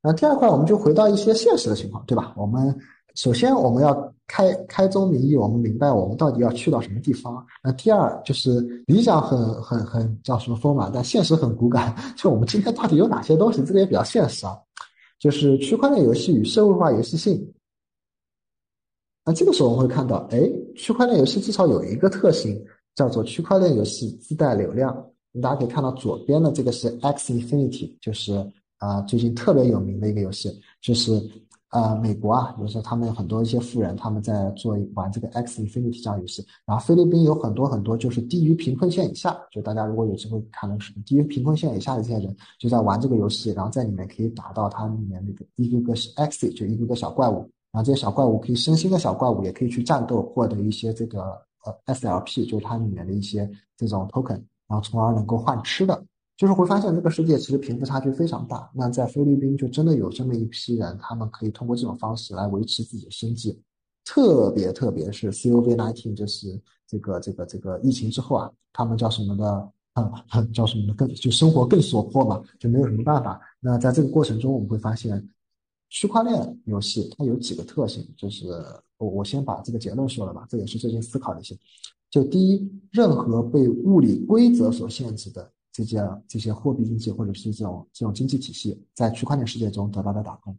[0.03, 2.33] 那第二块，我们就回到一些现实的情况，对吧？
[2.35, 2.75] 我们
[3.13, 7.45] 首先我们要开开宗明义，我们明白我们到底要去到什么地方。
[7.63, 11.95] 那第二就是理想很很很叫什么丰满，但现实很骨感。
[12.17, 13.61] 就我们今天到底有哪些东西？
[13.63, 14.57] 这个也比较现实啊。
[15.19, 17.53] 就是区块链游戏与社会化游戏性。
[19.23, 22.59] 那这个时候我们会看到，哎，区块链游戏至少有一个特性，
[22.95, 25.05] 叫做区块链游戏自带流量。
[25.41, 28.51] 大家可以看到左边的这个是 X Infinity，就是。
[28.81, 31.21] 啊，最近特别有名的一个游戏，就是
[31.69, 36.43] 呃，美国啊，比如说他们有很多一些富人，他们在做玩这个 X Infinity 这样游戏。
[36.65, 56.03] 然后菲律宾有很多很多就是低于贫困线以下，就大家如果有机会看的是低于贫困线以下的这些人，就在玩这个游戏，然后在里面可以打到它里面那个一个个 X，就一个个小怪物，然后这些小怪物可以升星的小怪物，也可以去战斗，获得一些这个呃 SLP，就是它里面的一些这种 token，然后从而能够换吃的。
[56.41, 58.67] 就是会发现这个世界其实贫富差距非常大。
[58.73, 63.61] 那在菲律宾就真的有这么一批人，他们可以通过这种方式来维持自己的生计。
[64.03, 70.25] 特别特别是 COVID-19，就是这个这个这个疫情之后啊，他们叫什么的啊？
[70.51, 70.93] 叫什么的？
[70.95, 73.39] 更就生活更所迫嘛，就没有什么办法。
[73.59, 75.29] 那在这个过程中，我们会发现，
[75.89, 78.47] 区块链游戏它有几个特性，就是
[78.97, 81.55] 我我先把这个结论说了吧，这也是最近思考的一些。
[82.09, 85.51] 就第一，任何被物理规则所限制的。
[85.71, 90.57] 这些这些货币经济或者是这种这种经济体系在区块链世界中得到的打通，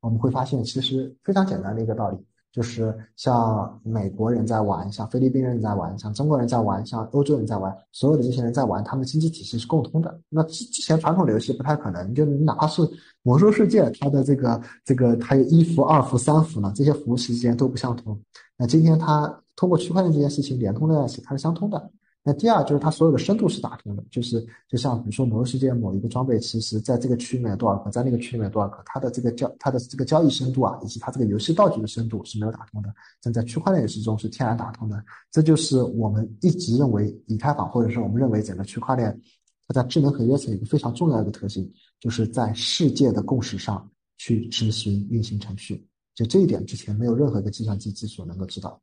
[0.00, 2.18] 我们会发现其实非常简单的一个道理，
[2.52, 10.20] 就是像美国人在玩，像菲律宾人在玩，像中国人在玩，像欧洲人在玩，所有的这些人在玩，他们的经济体系是共通的。
[10.28, 12.82] 那之之前传统的游戏不太可能，就哪怕是
[13.22, 18.20] 魔兽世界，它的这个这个它有一服、二服、三服呢，这些服务器之间都不相通。
[18.56, 21.90] 那今天它通过区块链这件事情连通在一起，它是相通的。
[22.24, 35.04] 那第二就是它所有的深度是打通的，就是就像比如说魔兽世界某一个装备，其实在这个区里面多少个，在那个区里面多少个，它的这个交它的这个交易深度啊，以及它这个游戏道具的深度是没有打通的，但在区块链游戏中是天然打通的。
[35.32, 39.20] 这就是我们一直认为以太坊，或者说我们认为整个区块链
[39.66, 45.84] 它在智能合约层一个非常重要的一个特性，就是在世界的共识上去执行运行程序。
[46.14, 48.80] 就这一点，之前没有任何一个计算机技术能够知道。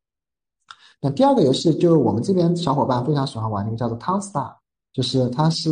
[1.02, 4.52] 那第二个游戏就是我们这边小伙伴非常喜欢玩那个叫做 Town Star，
[4.92, 5.70] 就是它是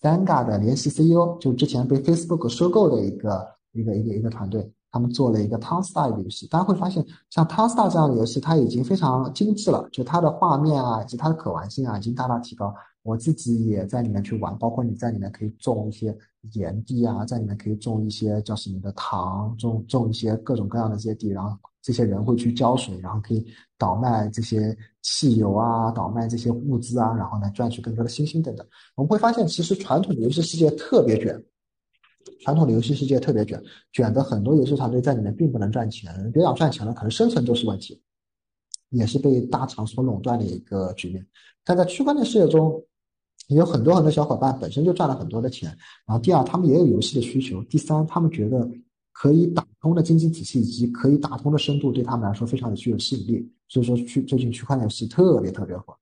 [0.00, 6.46] Zanga 的联席 CEO，就之前被 Facebook 收购的一个一个一个一个团队，他们做了一个 Town Star 的游戏。
[6.48, 12.74] 大家会发现，像 Town Star 这样的游戏，它已经非常精致了，就它的画面啊以及它的可玩性啊，已经大大提高。
[13.02, 16.16] 我自己也在里面去玩，包括你在里面可以种一些
[16.52, 21.56] 盐地啊，在里面可以种一些叫什么的糖，种种一些各种各样的这些地，然后。
[21.84, 23.44] 这些人会去浇水，然后可以
[23.76, 28.64] 倒卖这些汽油啊，倒卖这些物资啊，然后来赚取更多的星星等等。
[28.94, 31.44] 我们会发现，其实传统游戏世界特别卷，
[32.42, 33.60] 传统的游戏世界特别卷，
[33.92, 38.00] 卷的很多游戏团队在里面并不能赚钱，别讲赚钱了，可能生存都是问题，
[38.90, 41.26] 也是被大厂所垄断的一个局面。
[41.64, 42.80] 但在区块链世界中，
[43.48, 45.68] 有很多很多小伙伴本身就赚了很多的钱，
[46.06, 48.70] 然后第二，他们也有游戏的需求，第三，他们觉得。
[49.14, 53.52] 可以打通的经济体系以及可以打通的深度，对他们来说非常的具有吸引力。
[53.68, 55.94] 所以说，区最近区块链游戏特别特别火。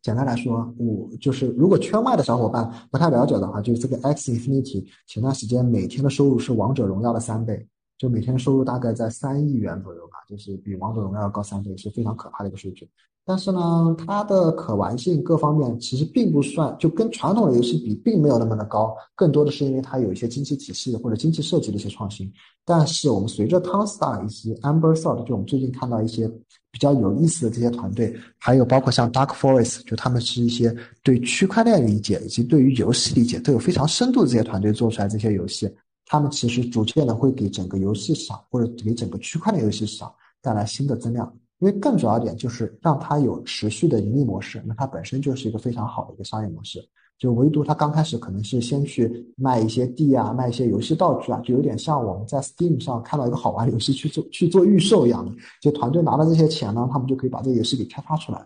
[0.00, 7.66] 简单来说，我就是如果圈外的小伙伴不太了解的话，就是这个 X Infinity 前段时间每天的收入是王者荣耀的三倍，
[7.98, 12.88] 就每天收入大概在三亿元左右吧，就是比王者荣耀高三倍，是非常可怕的一个数据。
[13.30, 18.92] 但是呢，它的可玩性各方面其实并不算，就跟传统的游戏比，并没有那么的高。
[19.14, 22.28] 更多的是因为它有一些经济体系或者经济设计的一些创新。
[22.64, 26.28] 但是我们随着 Town Star 以及 Amber SOT 就我们最近看到一些
[26.72, 35.72] 比较有意思的这些团队，还有包括像 Dark Forest，就他们是一些对区块链理解以及对于游戏理解都有非常深度的这些团队做出来这些游戏，
[36.04, 40.12] 他们其实逐渐的会给整个游戏市场或者给整个区块链游戏市场
[40.42, 41.32] 带来新的增量。
[41.60, 46.80] 因为更主要一点就是让它有持续的盈利模式，那它本身就是一个非常好的一个商业模式。
[47.18, 55.30] 就唯独它刚开始可能是先去卖一些地啊，卖一些游戏道具啊，就有点像我们在 Steam 上看到一个好玩的游戏去做去做预售一样的。
[55.60, 58.40] 就团队拿到这些钱呢，他们就可以把这个游戏给开发出来。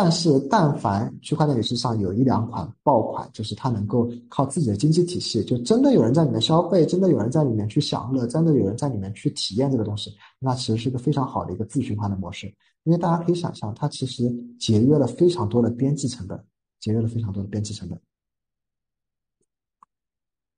[0.00, 12.46] 但是，但凡区块链历史上有一两款爆款，就是它能够靠自己的经济体系，就真的有人在里面消费，真的有人在里面去享乐，真的有人在里面去体验这个东西，那其实是一个非常好的一个自循环的模式。
[12.84, 16.40] 因为大家可以想象，它其实节约了非常多的边际成本，
[16.78, 18.00] 节约了非常多的边际成本。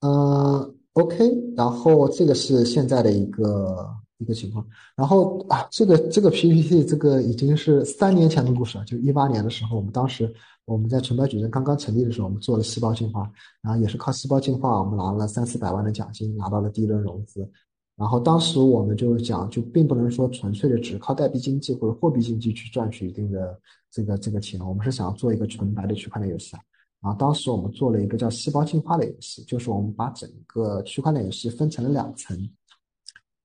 [0.00, 3.88] 嗯，OK，然后这个是现在的一个。
[4.20, 10.30] 一个情况，然后啊，这个这个 PPT 这个已经是三年前的故事了，就一八年的时候，我们当时
[10.66, 17.50] 我们在纯白矩阵刚刚成立的时候，我们做了细胞进化，然后也是靠细胞进化，我们拿了三四百万的奖金，拿到了第一轮融资。
[17.96, 23.58] 然后当时我们就讲，就并不能说纯粹的只靠代币经济或者货币经济去赚取一定的
[23.90, 26.56] 这个这个钱，我们是想要做一个纯白的区块链游戏。
[27.02, 32.38] 然后当时我们做了一个叫细胞进化的游戏，就是我们把整个区块链游戏分成了两层。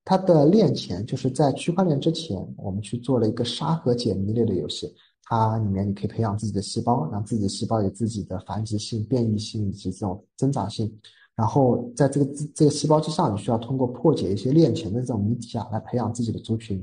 [0.06, 4.94] 它的链前就是在区块链之前，我们去做了一个沙盒解谜类的游戏。
[5.24, 10.96] 它里面你可以培养自己的细胞，让自己的细胞有自己的繁殖性、变异性以及这种增长性。
[11.36, 16.78] 然后在这个这个细胞之上，你需要通过破解一些链前的这种谜题啊，来培养自己的族群。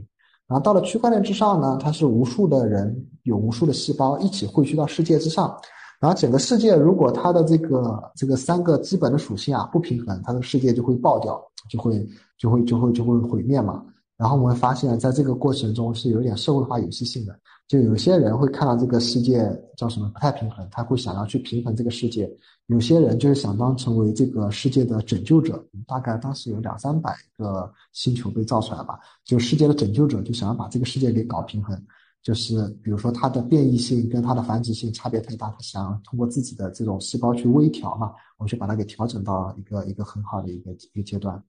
[0.48, 5.56] 然后到了区块链之上呢，它是无数的人有无数的细胞一起汇聚到世界之上。
[6.02, 12.04] 然后整个世界如果它的这个这个三个基本的属性啊不平衡，它的世界就会爆掉，就会
[12.36, 13.84] 就会就会就会毁灭嘛。
[14.16, 17.38] 然后我们会发现，在这个过程中是有点社会化游戏性的，
[17.68, 22.26] 就有些人会看到这个世界叫什么不太平衡，他会想要去平衡这个世界；
[22.66, 25.64] 有些人就是想当成为这个世界的拯救者。
[25.86, 31.80] 大概当时有两三百个星球被造出来吧，就世界的拯救者就想要把这个世界给搞平衡，
[32.22, 41.42] 就是比如说它的变异性跟它的繁殖性差别太大，它想通过自己的这种细胞去微调嘛，我去把它给调整到一个一个很好的一个一个阶段。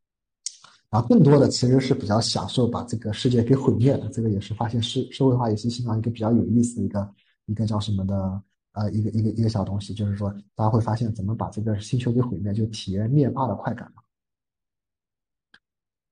[0.89, 7.11] 然后更多的其实是比较享受把这个世界给毁灭的，这个也是发现社社会化游戏性上一个比较有意思的一个
[7.47, 8.41] 一个叫什么的
[8.73, 14.02] 呃一个一个一个小东西，就是说大家会发现怎么把这个星球给毁灭，就体验灭霸的快感嘛。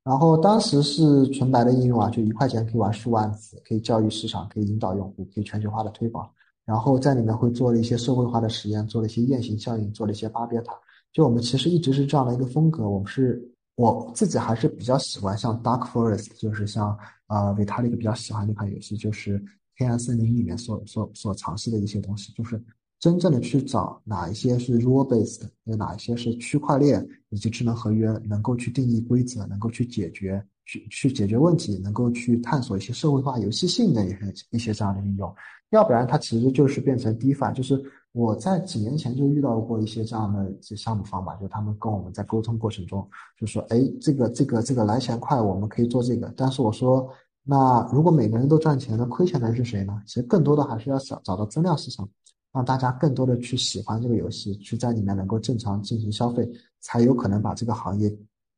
[0.03, 6.29] 然后当时是纯白的应用啊，就一块钱可以玩数万次，可以教育市场，可以引导用户，可以全球化的推广。
[6.65, 10.73] 然后在里面会做了一些社会化的实验，做了一些雁行效应，做了一些巴别塔。
[11.13, 13.47] 就我们其实一直是这样的一个风格，我们是。
[13.75, 16.95] 我自己还是比较喜欢像 Dark Forest，就是像
[17.27, 19.43] 呃维塔利克比较喜欢那款游戏，就是
[19.75, 22.61] 黑暗森林里面所所所尝试的一些东西，就是
[23.01, 35.35] 真正的去找哪一些是 rule based，有哪一些是区块链以及智能合约能够去定义规则，能够去解决去去解决问题，能够去探索一些社会化游戏性的一些一些这样的应用，
[35.71, 37.83] 要不然它其实就是变成 DeFi，就是。
[38.13, 43.09] 我在几年前就遇到过一些这样的一些项目方吧，就他们跟我们在沟通过程中
[43.39, 46.29] 就说，哎，这个这个这个来钱快，我们可以做这个。
[46.35, 47.09] 但是我说，
[47.41, 49.97] 那如果每个人都赚钱，那亏钱的是谁呢？
[50.05, 52.09] 其实更多的还是要找找到增量市场，
[52.53, 58.09] 让大家更多的去喜欢这个游戏，去在里面能够正常进行消费，才有可能把这个行业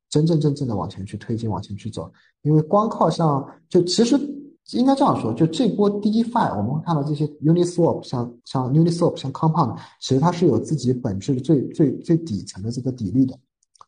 [0.09, 2.11] 真真正正的往前去推进，往前去走。
[2.41, 4.19] 因为光靠像就其实。
[4.71, 13.37] 应该这样说，就这波 DeFi，我们会看到这些 Uniswap，像像 Uniswap，像 Compound，其实它是有自己本质的最最最底层的这个底力的。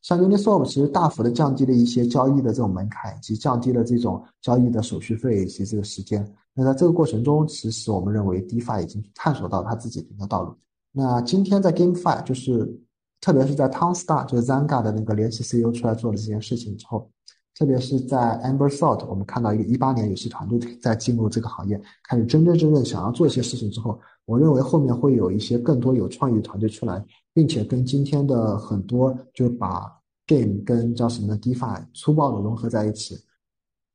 [0.01, 6.25] 像 Uniswap，其实大幅的降低了一些交易的这种门槛，以及降低了这种交易的手续费以及这个时间。
[6.53, 10.55] 那在这个过程中，其实我们认为 DeFi 已经探索到它自己的一个道路。
[10.91, 12.79] 那今天在 GameFi，就是
[13.19, 17.09] 特别是在 TownStar，就是 Zanga 的那个联席 CEO 出来做了这件事情之后。
[17.57, 29.89] 特别是在 Amber Salt，我们看到一个一八年游戏团队在进入这个行业，开始真真正正想要做一些事情之后，我认为后面会有一些更多有创意的团队出来，并且跟今天的很多就把
[30.27, 33.15] game 跟叫什么 DeFi 粗暴的融合在一起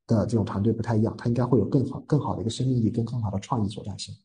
[0.07, 4.15] 的这种团队不太一样，它应该会有更好更好的一个生命力，跟更好的创意所在性。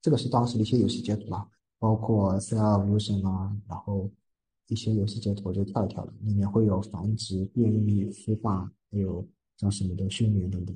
[0.00, 4.10] 这个是当时的一些游戏截图啦，包括 c l v i s i o n 啊，然后。
[4.68, 9.22] 一些游戏截图就跳一跳了，里面会有繁殖、变异、孵化，还有
[9.58, 10.74] 叫什么的休眠等等。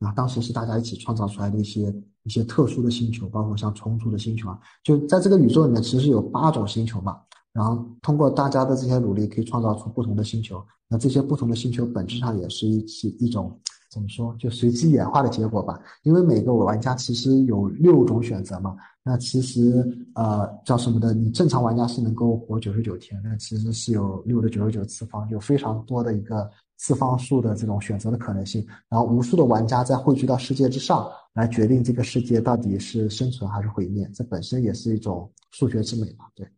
[0.00, 7.18] 啊，当时是大家一起创造出来的一些一些特殊的星球，包括像虫族的星球啊，就在这个宇宙里面，其实有八种星球嘛。
[7.52, 10.64] 然后通过大家的这些努力，可以创造出不同的星球。
[10.88, 13.58] 那这些不同的星球本质上也是一起一种。
[13.90, 14.36] 怎么说？
[14.38, 15.80] 就随机演化的结果吧。
[16.02, 18.76] 因为每个玩家其实有六种选择嘛。
[19.02, 19.82] 那其实
[20.14, 21.14] 呃叫什么的？
[21.14, 28.66] 你正常玩家是能够活九十九天，那其实是有六的九十九次方，有非常多的一个次方数的这种选择的可能性。
[28.88, 34.10] 然后无数的玩家在汇聚到世界之上，来决定这个世界到底是生存还是毁灭。
[34.14, 36.24] 这本身也是一种数学之美嘛。
[36.34, 36.50] 对，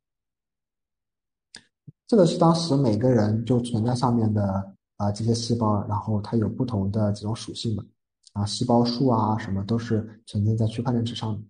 [2.07, 4.77] 这个是当时每个人就存在上面的。
[5.01, 7.83] 啊，这些细胞，然后它有不同的这种属性嘛，
[8.35, 11.43] 啊，细胞数啊，什么都是沉浸在区块链之上。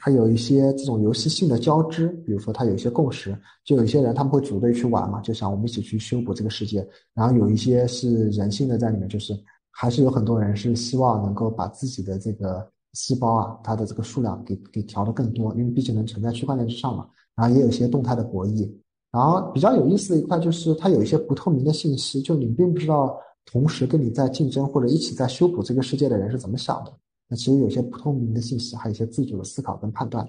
[0.00, 6.86] 它有一些这种游戏性的交织，比如说它有一些共识，就有一些人他们会组队去玩嘛，就想我们一起去修补这个世界。
[7.14, 9.34] 然后有一些是人性的在里面，就是
[9.70, 17.06] 还是有很多人是希望能够把自己的这个细胞啊，它的这个数量给给调的更多，因为毕竟能存在区块链之上嘛。
[17.36, 18.70] 然后也有一些动态的博弈。
[19.12, 26.92] 然后比较有意思的一块就是，它有一些不透明的信息，就你并不知道同时跟你在竞争或者一起在修补这个世界的人是怎么想的。
[27.28, 30.28] 那其实有些不透明的信息，还有一些自主的思考跟判断。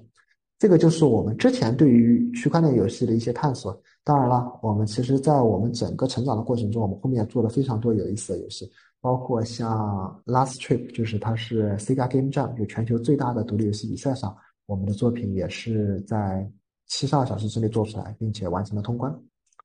[0.57, 3.77] 这个就是我们之前对于区块链游戏的一些探索。
[4.03, 8.69] 当然了，我们其实在我们整个成长的过程中，我们后面做了非常多有意思的游戏，
[9.01, 14.35] 包括像 Last Trip，就是它是 Sega Game Jam 就全球最大的独立游戏比赛上，
[14.65, 16.49] 我们的作品也是在。
[16.87, 19.11] 七十二小时之内做出来，并且完成了通关。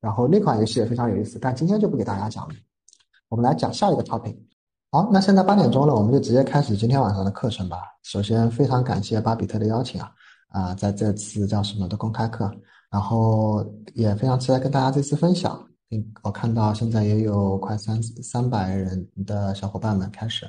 [0.00, 2.54] 然后那款游戏也非常有意思，但今天就不给大家讲了。
[3.28, 4.34] 我们来讲下一个 topic。
[4.92, 7.78] 好，那现在八点钟了，我们就直接开始今天晚上的课程吧。
[8.02, 10.10] 首先非常感谢巴比特的邀请啊
[10.48, 12.50] 啊，在这次叫什么的公开课
[12.90, 13.64] 然后
[13.94, 15.64] 也非常期待跟大家这次分享。
[15.92, 20.44] 嗯，我看到现在也有快三三百人的小伙伴们开始。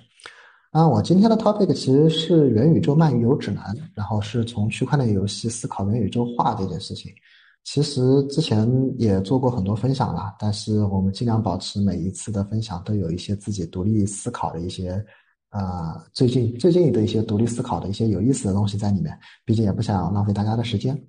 [0.72, 7.12] 啊，我今天的 topic 其实是元宇宙漫游指南，然后是从区块链游戏思考元宇宙化这件事情。
[7.64, 14.94] 其实之前也做过很多分享了，但是我们尽量保持每一次的分享都有一些自己独立思考的一些，
[15.52, 19.18] 呃，最近最近的一些独立思考的一些有意思的东西在里面。
[19.46, 21.00] 毕竟也不想浪费大家的时间。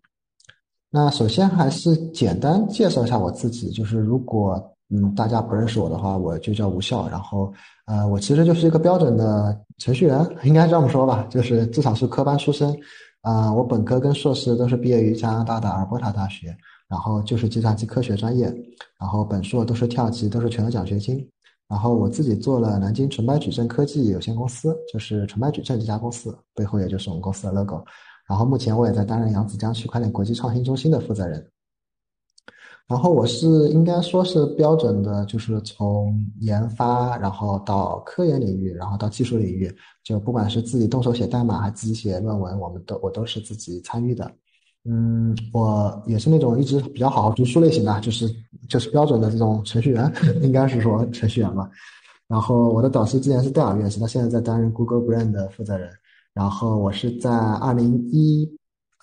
[0.90, 7.50] 那首先还是简单介绍一下我自己，就是如果嗯大家不认识我的话，我就叫吴笑，然后
[7.86, 12.78] 呃我其实就是一个标准的程序员，应该这么说吧，就是至少是科班出身，
[13.22, 16.56] 啊我本科跟硕士都是毕业于加拿大的阿尔伯塔大学，
[16.88, 18.46] 然后就是计算机科学专业，
[19.00, 21.26] 然后本硕都是跳级，都是全额奖学金，
[21.68, 27.84] 然后我自己做了南京纯白矩阵科技有限公司，就是纯白矩阵这家公司，背后也就是我们公司的 logo。
[28.28, 31.51] 然后目前我也在担任扬子江区块链国际创新中心的负责人。
[32.88, 39.74] 然后我是应该说是标准的，就是从研发，然后到科研领域，然后到技术领域，
[40.04, 44.30] 就不管是自己动手写代码，还是自己写论文，我们都我都是自己参与的。
[44.84, 48.28] 嗯，我也是那种一直比较好好读书类型的，就是
[48.68, 50.12] 就是标准的这种程序员，
[50.42, 51.70] 应该是说程序员吧。
[52.26, 55.88] 然后我的导师之前是戴尔院士，他现在在担任 Google Brand 的负责人。
[56.34, 58.48] 然后我是在二零一，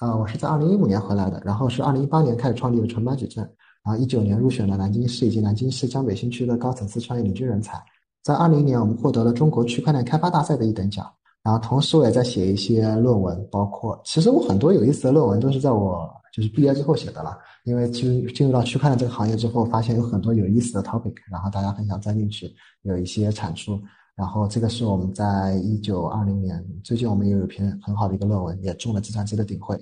[0.02, 3.48] 呃，我是在二零一五年回来的，然后是二零一八年开始创立的纯白矩阵，
[3.90, 7.84] 然后一九年入选了南京市以及南京市江北新区的高层次创业领军人才，
[8.22, 11.12] 在二零年我们获得了中国区块链开发大赛的一等奖，
[11.42, 22.48] 然后同时我也在写一些论文，包括其实我很多有意思的论文都是在我就是毕业之后写的了，因为进进入到区块链这个行业之后，发现有很多有意思的 topic，然后大家很想钻进去，
[22.84, 23.82] 有一些产出。
[24.16, 29.76] 然后这个是我们在一九二零年，最近我们也有一篇很好的一个论文，也中了计算机的顶会。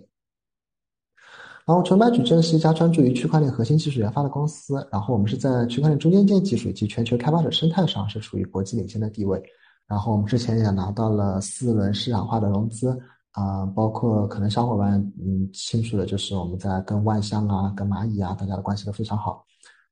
[1.67, 9.43] 然后纯白矩阵是一家专注于区块链核心技术研发的公司，然后我们是在区块链中间件技术以及全球开发者生态上是处于国际领先的地位。
[9.85, 12.97] 然后我们之前也拿到了四轮市场化的融资，
[13.31, 19.43] 啊，包括可能小伙伴嗯清楚的就是我们在跟万象啊、跟蚂蚁啊，大家的关系都非常好。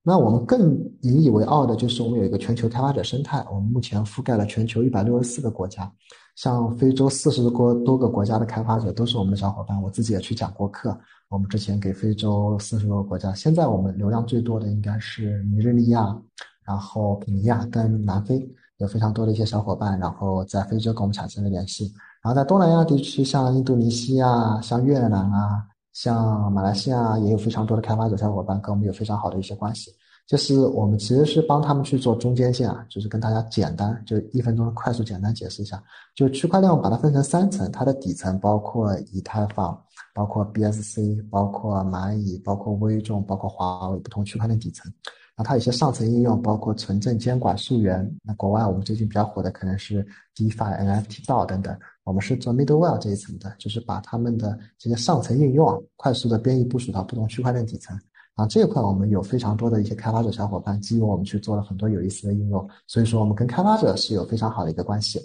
[0.02, 5.92] 那我们更引以为傲的就是我们有一个全球开发者生态，我们目前覆盖了全球一百六十四个国家，
[6.36, 10.98] 像非洲四十多多个国家的开发者都是我们的小伙伴，我自己也去讲过课。
[11.30, 16.16] 我们之前给非洲四十多个国家，现在我们流量最多的应该是尼日利亚，
[16.64, 25.66] 然后肯尼亚跟南非有非常多的一些小伙伴，然后在非洲跟我们产生了联系，然后在东南亚地区，像印度尼西亚、像越南啊。
[25.94, 29.92] 像马来西亚也有非常多的开发者小伙伴跟我们有非常好的一些关系，
[30.28, 35.82] 就是我们其实是帮他们去做中间线啊，就是跟大家简单就一分钟的快速简单解释一下，
[36.16, 39.80] 就区块链我把它分成三层，它的底层包括以太坊，
[40.16, 44.92] 包括 BSC，包括蚂蚁，包括微众，包括华为不同区块链底层，
[45.38, 50.04] 那它有些上层应用包括存证监管溯源，那国外我们最近比较火的可能是
[50.36, 51.78] DeFi、NFT、DAO 等等。
[52.04, 57.96] 我们是做 middleware 这一层的，就是把他们的这些上层应用快速的编译部署到不同区块链底层。
[58.36, 65.20] 啊，这一块我们有非常多的一些开发者小伙伴基于我们去做了很多有意思的应用，所以说我们跟开发者是有非常好的一个关系。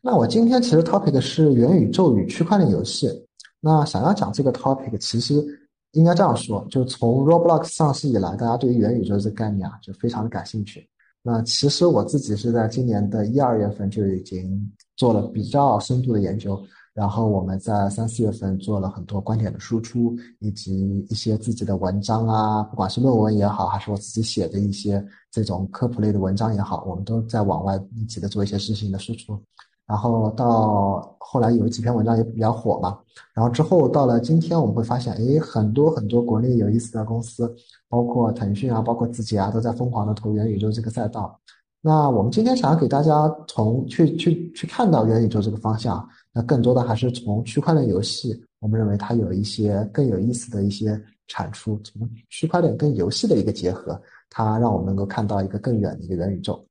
[0.00, 3.26] 那我今天其实 topic 是元宇宙与区块链游戏。
[3.60, 5.44] 那想要讲这个 topic，其实
[5.92, 10.88] 应该这样说，就从 Roblox 上市以来，大家对于元宇宙这个概念啊，就非常的感兴趣。
[11.20, 16.58] 那其实我自己是在今年的一二月份就已经做了比较深度的研究，
[16.98, 29.40] 然后我们在三四月份做了很多观点的输出，以及一些自己的文章啊，不管是论文也好，还是我自己写的一些这种科普类的文章也好，我们都在往外一起的做一些事情的输出。
[29.86, 32.98] 然后到后来有几篇文章也比较火嘛，
[33.32, 37.54] 然后之后到了今天，我们会发现，哎，很多很多国内有意思的公司，
[37.88, 41.38] 包括腾讯啊，包括自己啊，都在疯狂的投元宇宙这个赛道。
[41.80, 46.06] 那我们今天想要给大家从去去去看到元宇宙这个方向，
[46.38, 56.64] 那更多的还是从区块链游戏，我们认为它有一些更有意思的一些产出，从区块链跟游戏的一个结合，它让我们能够看到一个更远的一个元宇宙。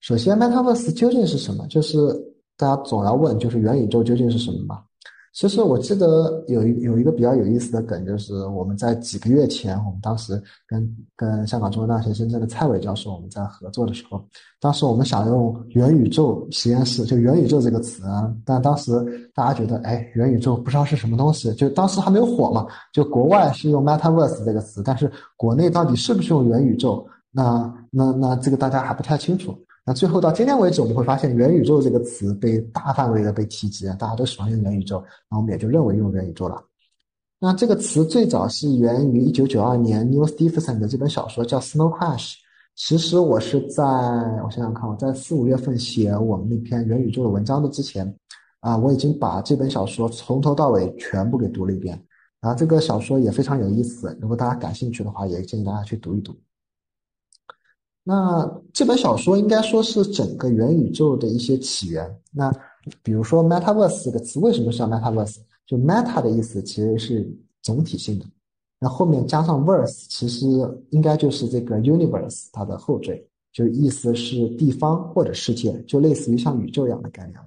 [0.00, 1.64] 首先，Metaverse 究竟是什么？
[1.68, 1.96] 就是
[2.56, 4.82] 大家总要问，就是元宇宙究竟是什么嘛？
[5.32, 14.22] 其实我记得有一有一个比较有意思的梗，就是我们在几个月前，我们当时跟跟香港中文大学深圳的蔡伟教授我们在合作的时候，
[14.60, 18.02] 当时我们想用元宇宙实验室，就元宇宙这个词，
[18.44, 18.92] 但当时
[19.32, 27.06] 大家觉得，哎，元宇宙不知道是什么东西，就当时还没有火嘛，就国外是用 Metaverse 这个词，但是国内到底是不是用元宇宙？
[27.30, 29.56] 那那那这个大家还不太清楚。
[29.90, 36.62] 那最后到今天为止，我们会发现元宇宙这个词被大范围的被提及，大家都喜欢用元宇宙，那我们也就认为用元宇宙了。
[37.40, 42.34] 那这个词最早是源于一九九二年 Neil Stephenson 的这本小说叫《Snow Crash》。
[42.76, 48.14] 其实我是在我想想看，我在四五月份写我们那篇元宇宙的文章的之前，
[48.60, 52.00] 啊，我已经把这本小说从头到尾全部给读了一遍。
[52.40, 56.32] 然后这个小说也非常有意思，如果大家感兴趣的话，也建议大家去读一读。
[58.02, 62.18] 那这本小说应该说是整个元宇宙的一些起源。
[62.32, 62.50] 那
[63.02, 65.36] 比如说 “metaverse” 这个词为什么叫 “metaverse”？
[65.66, 67.30] 就 “meta” 的意思其实是
[67.62, 68.24] 总体性的，
[68.80, 70.46] 那后面加上 “verse”，其实
[70.90, 77.46] 应该就是这个 “universe” 它的后缀，就意思是地方或者世界，就类似于像宇宙一样的概念了。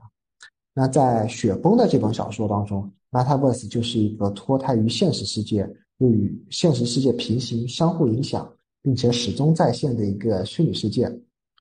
[0.75, 8.47] 那在雪崩的这本小说当中，“metaverse” 就是一个脱胎于现实世界，又与现实世界平行、相互影响。
[8.83, 11.11] 并且始终在线的一个虚拟世界。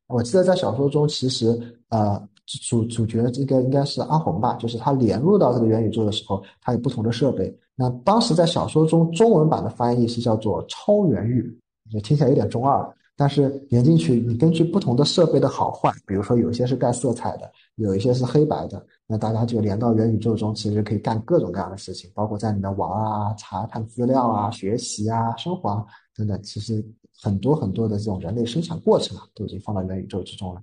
[0.08, 1.58] 我记得在小说中，其实
[1.88, 2.20] 呃
[2.68, 7.56] 主主角这个应该是阿红吧，就是他连入到这个元宇宙的时候，他有不同的设备。
[7.74, 11.58] 那当时在小说中中文版的翻译是叫做超元域，
[11.90, 12.86] 就听起来有点中二。
[13.16, 26.84] 但是连进去，你根据不同的设备的好坏，比如说有些是带色彩的，有一些是黑白的，那大家就连到元宇宙中，其实可以干各种各样的事情，包括在里面玩啊、查看资料啊、学习啊、生活啊等等，其实。
[27.22, 30.60] 很多很多的这种人类生产过程啊，都已经放到元宇宙之中了。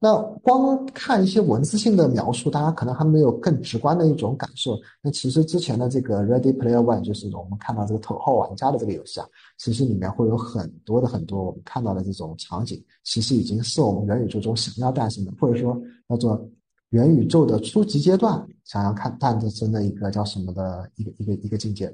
[0.00, 4.78] 那光看一些文字性的描述，大家可能还没有更直观的一种感受。
[5.00, 9.26] 那其实之前的这个 Ready Player One，就是我们看到这个头号玩家的这个游戏啊，
[9.56, 16.46] 其实里面会有很多的很多我们看到的这种场景，其实已经是我们元宇宙中想要诞生的，或者说叫做
[16.90, 21.86] 元宇宙的初级阶段想要看诞生的一个叫什么的一个一个一个境界。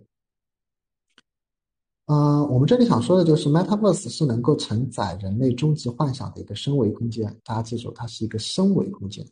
[2.10, 7.32] 嗯，我们这里想说的就是，Metaverse 是能够承载人类终极幻想的一个升维空间。
[7.44, 9.24] 大家记住，它是一个升维空间。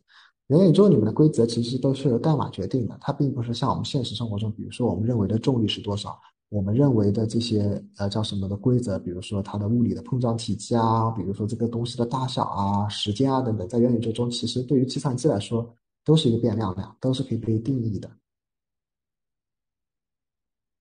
[0.47, 6.17] 元宇宙里面的规则其实都是由代码决定的，它并不是像我们现实生活中，比如说我们认为的重力是多少，
[6.51, 15.69] 我们认为的这些呃叫什么的规则，比如说它的物理的碰撞体积啊，比如说这个东西的大小啊、时间啊等等，在元宇宙中，其实对于计算机来说
[16.05, 18.09] 都是一个变量量，都是可以被定义的。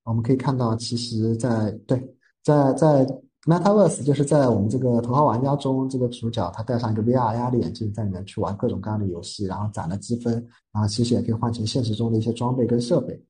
[0.08, 2.02] 我们可以看到，其实，在对，
[2.42, 3.06] 在在
[3.46, 10.34] Metaverse，就是在我们这个头号玩家中，这个主角他戴上一个 VR 压力眼镜，在里面去玩各种各样的游戏，然后攒了积分，
[10.72, 13.22] 然后其实也可以换成现实中的一些装备跟设备，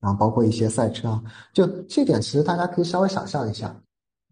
[0.00, 1.20] 然后包括一些赛车啊，
[1.52, 3.76] 就这点，其实大家可以稍微想象一下，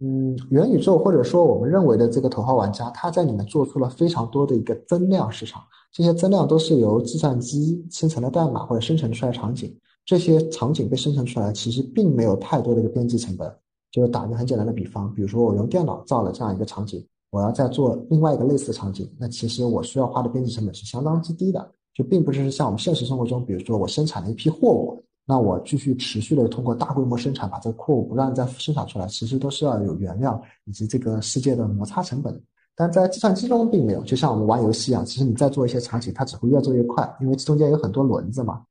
[0.00, 5.60] 嗯，元宇宙或者说我们认为的这个头号玩家，他在里面做出了非常多的一个增量市场，
[5.92, 9.76] 这些增量都是由计算机生成的代码或者生成出来的场景。
[10.10, 13.48] 这些场景被生成出来，其实并没有太多的一个编辑成本。
[13.92, 21.70] 就是打一个很简单的比方，比如说我用电脑造了这样一个场景，我要再做另外一个类似的场景，那其实我需要花的编辑成本是相当之低的。
[21.94, 32.36] 就并不是像我们现实生活中，比如说我生产了一批货物，那我继续持续的通过大规模生产把这个货物不断再生产出来，其实都是要有原料以及这个世界的摩擦成本。
[32.74, 38.62] 但在计算机中并没有，就像我们玩游戏一样，其实你在做一些场景，它只会越做越快，因为中间有很多轮子嘛。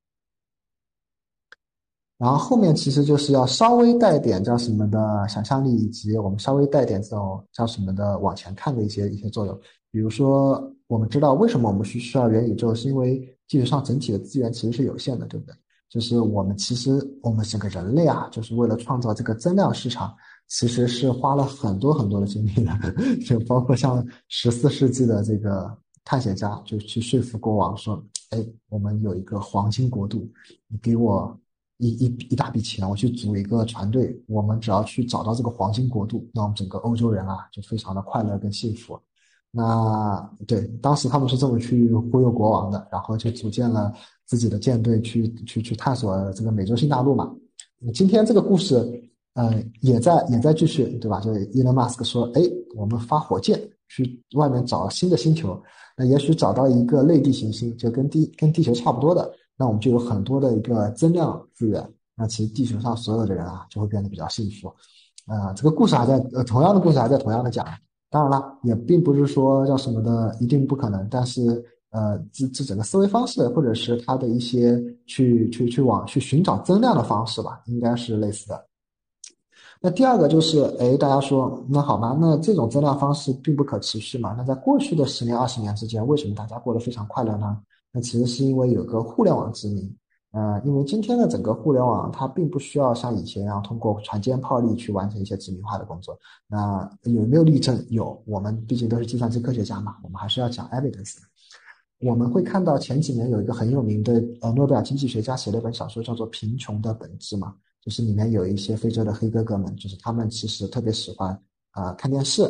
[2.19, 9.57] 然后后面其实就是要稍微带点叫什么的想象力，以及我们稍微带点这种叫什么的往前看的一些一些作用。
[9.89, 15.55] 比如说，我们知道为什么我们需需要元宇宙，是因为技术上整体的资源其实是有限的，对不对？
[15.89, 16.91] 就是我们其实
[17.21, 20.13] 我们整个人类啊，就是为了创造这个增量市场，
[20.49, 22.71] 其实是花了很多很多的精力的。
[23.25, 30.27] 就包括像十四世纪的这个探险家，就去说服国王说：“哎，我们有一个黄金国度，
[30.67, 31.33] 你给我。”
[31.79, 38.99] 一一一大笔钱，我去组一个船队，我们只要去找到这个黄金国度，那我们整个欧洲人啊就非常的快乐跟幸福。
[39.51, 43.91] 那对，当时他们是这么去忽悠国王的，然后就组建了
[44.25, 47.33] 自己的舰队去去去探索这个美洲新大陆嘛。
[47.93, 48.75] 今天这个故事，
[49.35, 51.19] 呃，也在也在继续，对吧？
[51.21, 52.41] 就伊隆马斯克说，哎，
[52.75, 53.57] 我们发火箭
[53.87, 55.57] 去外面找新的星球，
[55.95, 59.33] 那也许找到一个类地行星，就跟地跟地球差不多的。
[59.59, 61.85] 那我们就有很多的一个增量资源，
[62.15, 64.69] 那其实地球上所有的人啊就会变得比较幸福，
[65.27, 67.67] 啊，这个故事还在，呃，同样的故事还在同样的讲，
[68.09, 78.65] 当然了，也并不是说叫什么的一定不可能，但是呃，这这整个思维方式或者是他的一些去去去往去寻找增量的方式吧，应该是类似的。
[79.81, 84.35] 那第二个就是，哎，大家说，那好吧，那这种增量方式并不可持续嘛？
[84.37, 87.57] 那在过去的十年、二十年之间，为什么大家过得非常快乐呢？
[87.91, 89.95] 那其实是因为有个互联网之名，
[90.31, 96.17] 呃，因为今天的整个互联网它并不需要像以前一样通过船坚炮利去完成一些殖民化的工作。
[96.47, 97.83] 那有没有例证？
[97.89, 101.15] 有，我们毕竟都是计算机科学家嘛，我们还是要讲 evidence。
[102.01, 111.37] 我们会看到前几年有一个很有名的呃诺贝尔经济学家写了一本小说，叫做《贫穷的本质》嘛，就是里面有一些非洲的黑哥哥们，就是他们其实特别喜欢
[111.71, 112.43] 啊看电视，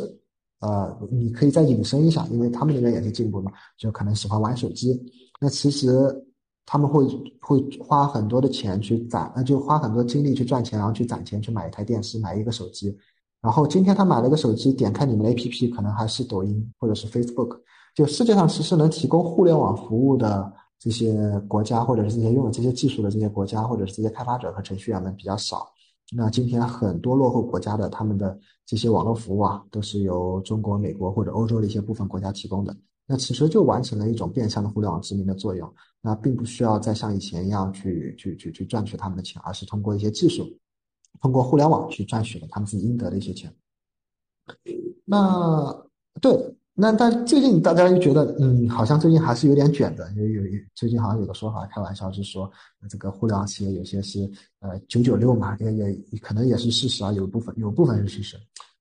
[0.59, 5.01] 呃，你可以再引申一下，因为他们那边也是进步嘛，就可能喜欢玩手机。
[5.39, 6.25] 那其实
[6.65, 7.07] 他们会
[7.39, 12.95] 会花很多的钱去攒，那就花很多精力去赚钱，然后去攒钱去买一台电视，买一个手机。
[13.41, 17.57] 然后今天他买了个手机，点开你们的 APP，可能还是抖音或者是 Facebook。
[17.95, 25.67] 就世界上其实能提供互联网服务的这些国家，或者是这些拥有这些技术的这些国家，或者是这些开发者和程序员们比较少。
[26.15, 32.75] 那今天很多落后国家的他们的这些网络服务啊，都是由中国、美国或者欧洲的一些部分国家提供的。
[33.09, 35.73] 那其实就完成了一种变相的互联网殖民的作用。
[35.99, 40.47] 那并不需要再像以前一样去去去去赚取他们的钱，而是通过一些技术，
[41.19, 43.51] 通过互联网去赚取了他们自己应得的一些钱。
[45.05, 45.75] 那
[46.21, 46.55] 对。
[46.81, 50.43] 那但最近大家又觉得，嗯，好像最近还是有点卷的，有有
[50.73, 52.49] 最近好像有个说法，开玩笑是说，
[52.89, 54.21] 这个互联网企业有些是
[54.59, 58.37] 呃九九六嘛，也也可能也是事实啊，有部分有部分是事实，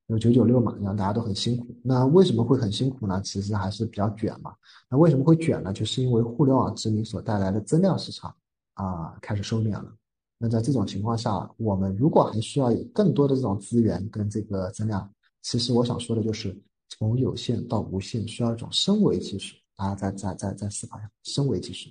[0.08, 1.66] 有九九六嘛，让大家都很辛苦。
[1.82, 3.22] 那为什么会很辛苦呢？
[3.22, 4.52] 其实还是比较卷嘛。
[4.90, 5.72] 那为什么会卷呢？
[5.72, 8.34] 就是因为互联网殖民所带来的增量市场
[8.74, 9.94] 啊开始收敛了。
[10.38, 15.10] 那在这种情况下，我们如果还需要有更多的这种资源跟这个增量，
[15.42, 16.60] 其实我想说的就是。
[16.90, 19.54] 从有限到无限，需要一种升维技术。
[19.76, 21.90] 大家再再再再思考一下，升维技术。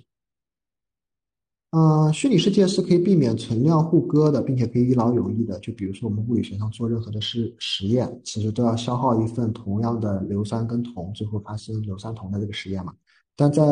[1.70, 5.58] 呃，虚拟世界是可以避免存量互割的，并且可以一劳永逸的。
[5.60, 12.94] 就比如说我们物理学上做任何的实实验，其实都要消耗一份同样的硫酸跟铜，最后发生硫酸铜的这个实验嘛。
[13.36, 13.62] 但在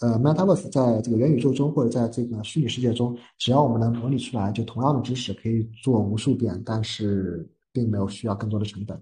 [0.00, 8.98] 呃 Metaverse，在这个元宇宙中或者在这个虚拟世界中，只要我们能模拟出来，就同样的知识可以做无数遍，但是并没有需要更多的成本。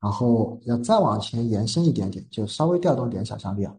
[0.00, 3.72] 然后要再往前延伸一点点，就稍微调动点想象力啊，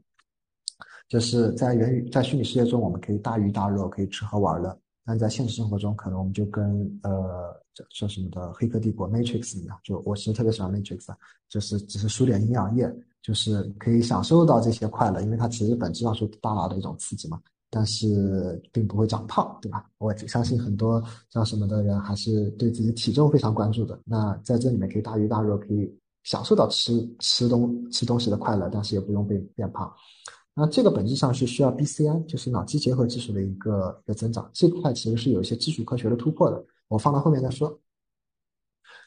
[1.12, 4.74] 就是在元宇在虚拟世界中，我们可以大鱼大肉，可以吃喝玩乐；
[5.06, 6.64] 但在现实生活中，可能我们就跟
[7.04, 7.54] 呃
[7.92, 11.14] 叫什么的《黑客帝国》Matrix 一样，就我其实特别喜欢 Matrix，
[11.50, 12.90] 就是只是输点营养液，
[13.22, 17.38] 就是可以享受到这些快乐，因为它其实本质上是大脑的一种刺激嘛，
[17.70, 19.86] 但是并不会长胖，对吧？
[19.98, 24.00] 我相信很多叫什么的人还是对自己体重非常关注的。
[24.06, 25.94] 那在这里面可以大鱼大肉，可以。
[26.24, 29.92] 享受到吃吃东吃东西的快乐，但是也不用被变胖。
[30.54, 34.50] 那这个本质上是需要 BCI，就是脑机结合技术的一个一个增长。
[34.54, 37.80] 这块其实是有一些基础科学的突破的，我放到后面再说。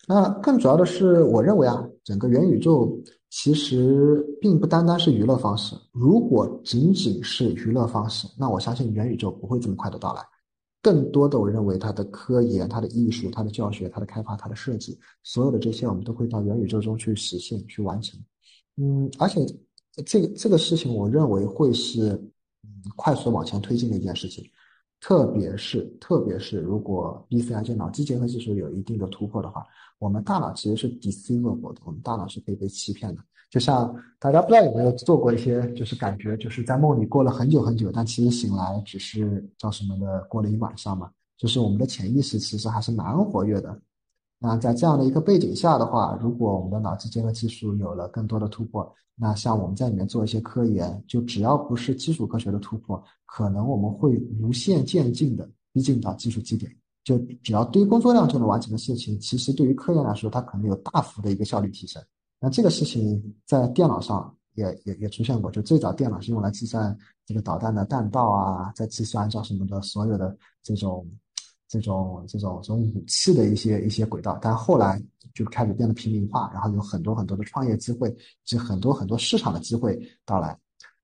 [0.07, 2.99] 那更主要的是，我认为啊，整个元宇宙
[3.31, 5.75] 其实并不单单是娱乐方式。
[5.93, 10.23] 如果仅仅是娱乐方式，那我相信元宇宙不会这么快的到来。
[10.83, 18.21] 更多的，我认为它的科研、它的艺术、它的教学、它的开发、它的设计，所有的这些，我们都会到元宇宙中去实现、去完成。
[18.77, 19.41] 嗯，而且
[20.03, 22.13] 这个这个事情，我认为会是
[22.63, 24.45] 嗯快速往前推进的一件事情。
[25.01, 29.63] 特别是特别是如果 BCI 就脑机结合技术有一定的突破的话，
[29.99, 33.21] 我们大脑其实是 deceivable 的，我们大脑是可以被欺骗的。
[33.51, 41.11] 就像大家不知道有没有做过一些，就是感觉就是在梦里过了很久很久，但其实醒来只是叫什么的过了一晚上嘛。
[41.37, 43.79] 就是我们的潜意识其实还是蛮活跃的。
[44.45, 56.71] 那在这样的一个背景下的话，如果我们的脑机结合技术有了更多的突破，那像我们在里面做一些科研，就只要不是基础科学的突破，可能我们会无限渐进的逼近到技术基点。
[57.05, 62.03] 就只要堆工作量就能完成的事情，其实对于科研来说，它可能有大幅的一个效率提升。
[62.39, 71.07] 那这个事情在电脑上也也也出现过，就最早电脑是用来计算这个导弹的弹道啊，在计算叫什么的所有的这种
[71.75, 75.03] 这种这种这种武器的一些一些轨道，但后来
[75.35, 78.15] 就开始变得平民化，然后有很多很多的创业机会，
[78.45, 80.57] 及很多很多市场的机会到来。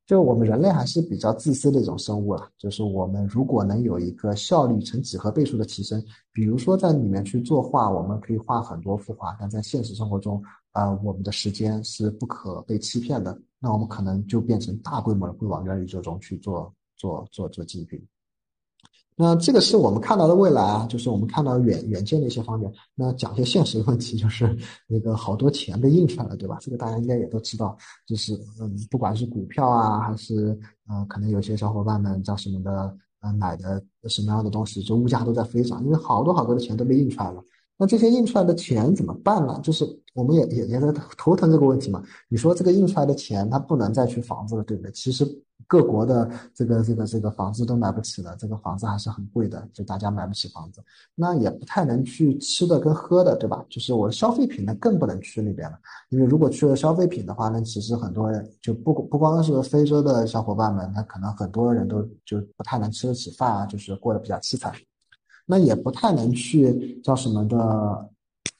[0.06, 6.00] 就我们人类还是比较自私的一种生物啊，就是我们如果能有一个效率成几何倍数的提升，
[6.32, 10.40] 比如说在里面去作画，我们可以画很多幅画，但在现实生活中
[10.70, 18.00] 啊，我们的时间是不可被欺骗的，那我们可能就变成大规模的会往元宇宙中去做做做做竞品。
[19.20, 22.72] 那这个是我们看到的未来啊，就是我们看到远远见的一些方面。
[22.94, 24.56] 那讲一些现实的问题，就是
[24.88, 26.56] 那个好多钱被印出来了，对吧？
[26.58, 30.58] 这个大家应该也都知道，就是嗯，不管是股票啊，还是
[30.90, 37.42] 嗯，可能有些小伙伴们叫什么的，嗯，买的什么样的东西，就物价都在飞涨，因为好多好多的钱都被印出来了。
[37.80, 39.58] 那这些印出来的钱怎么办呢？
[39.62, 42.02] 就是我们也也也在头疼这个问题嘛。
[42.28, 44.92] 你说这个印出来的钱，它不能再去房子了，对不对？
[44.92, 45.26] 其实
[45.66, 53.64] 各国的这个这个这个房子都买不起了，这个房子还是很贵的，就大家买不起房子，那也不太能去吃的跟喝的，对吧？
[53.70, 55.78] 就是我消费品呢更不能去那边了，
[56.10, 64.70] 因为如果去了消费品的话，那其实很多人就不不光是非洲的小伙伴们，那可能很多人都就不太能吃得起饭啊，就是过得比较凄惨。
[65.46, 67.58] 那也不太能去叫什么的，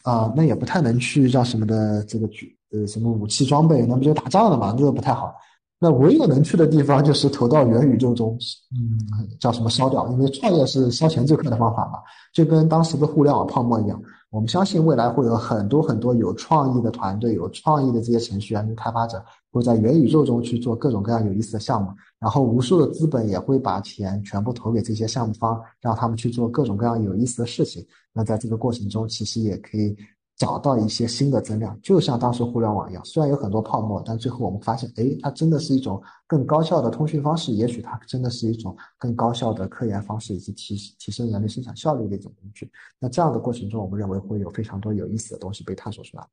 [0.03, 4.75] 啊，那也不太能去叫什么的这个举呃什么武器装备，那不就打仗了嘛？
[4.77, 5.35] 那个不太好。
[5.83, 8.37] 那唯有能去的地方就是投到元宇宙中，
[8.73, 10.07] 嗯，叫什么烧掉？
[10.09, 12.01] 因为创业是烧钱最快的方法嘛，
[12.35, 13.99] 就跟当时的互联网泡沫一样。
[14.31, 19.21] 我们相信未来会有很多很多有创意的团队、有创意的这些程序员跟开发者，
[19.51, 21.91] 会在元宇宙中去做各种各样有意思的项目。
[22.21, 27.85] 然后，无数的资本也会把钱全部投给这些项目方，让他们去做各种各样有意思的事情。
[28.13, 29.97] 那在这个过程中，其实也可以
[30.41, 42.73] 找到一些新的增量，就像当时互联网一样，虽然有很多泡沫，但最后我们发现，哎，它真的是一种更高效的通讯方式，也许它真的是一种更高效的科研方式，以及提提升人类生产效率的一种工具。
[42.99, 46.27] 那这样的过程中，我们认为会有非常多有意思的东西被探索出来。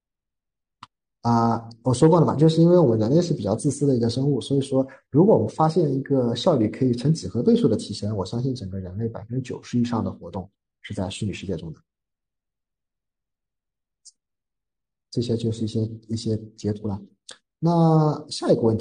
[1.23, 10.49] 啊，我说过了嘛，就是因为我们人类是比较自私的一个生物，所以说，如果我们发现一个效率可以成几何倍数的提升，我相信整个人类百分之九十以上的活动
[10.81, 11.79] 是在虚拟世界中的。
[15.17, 17.01] 这些就是一些一些截图了。
[17.57, 18.75] 那下一个问题。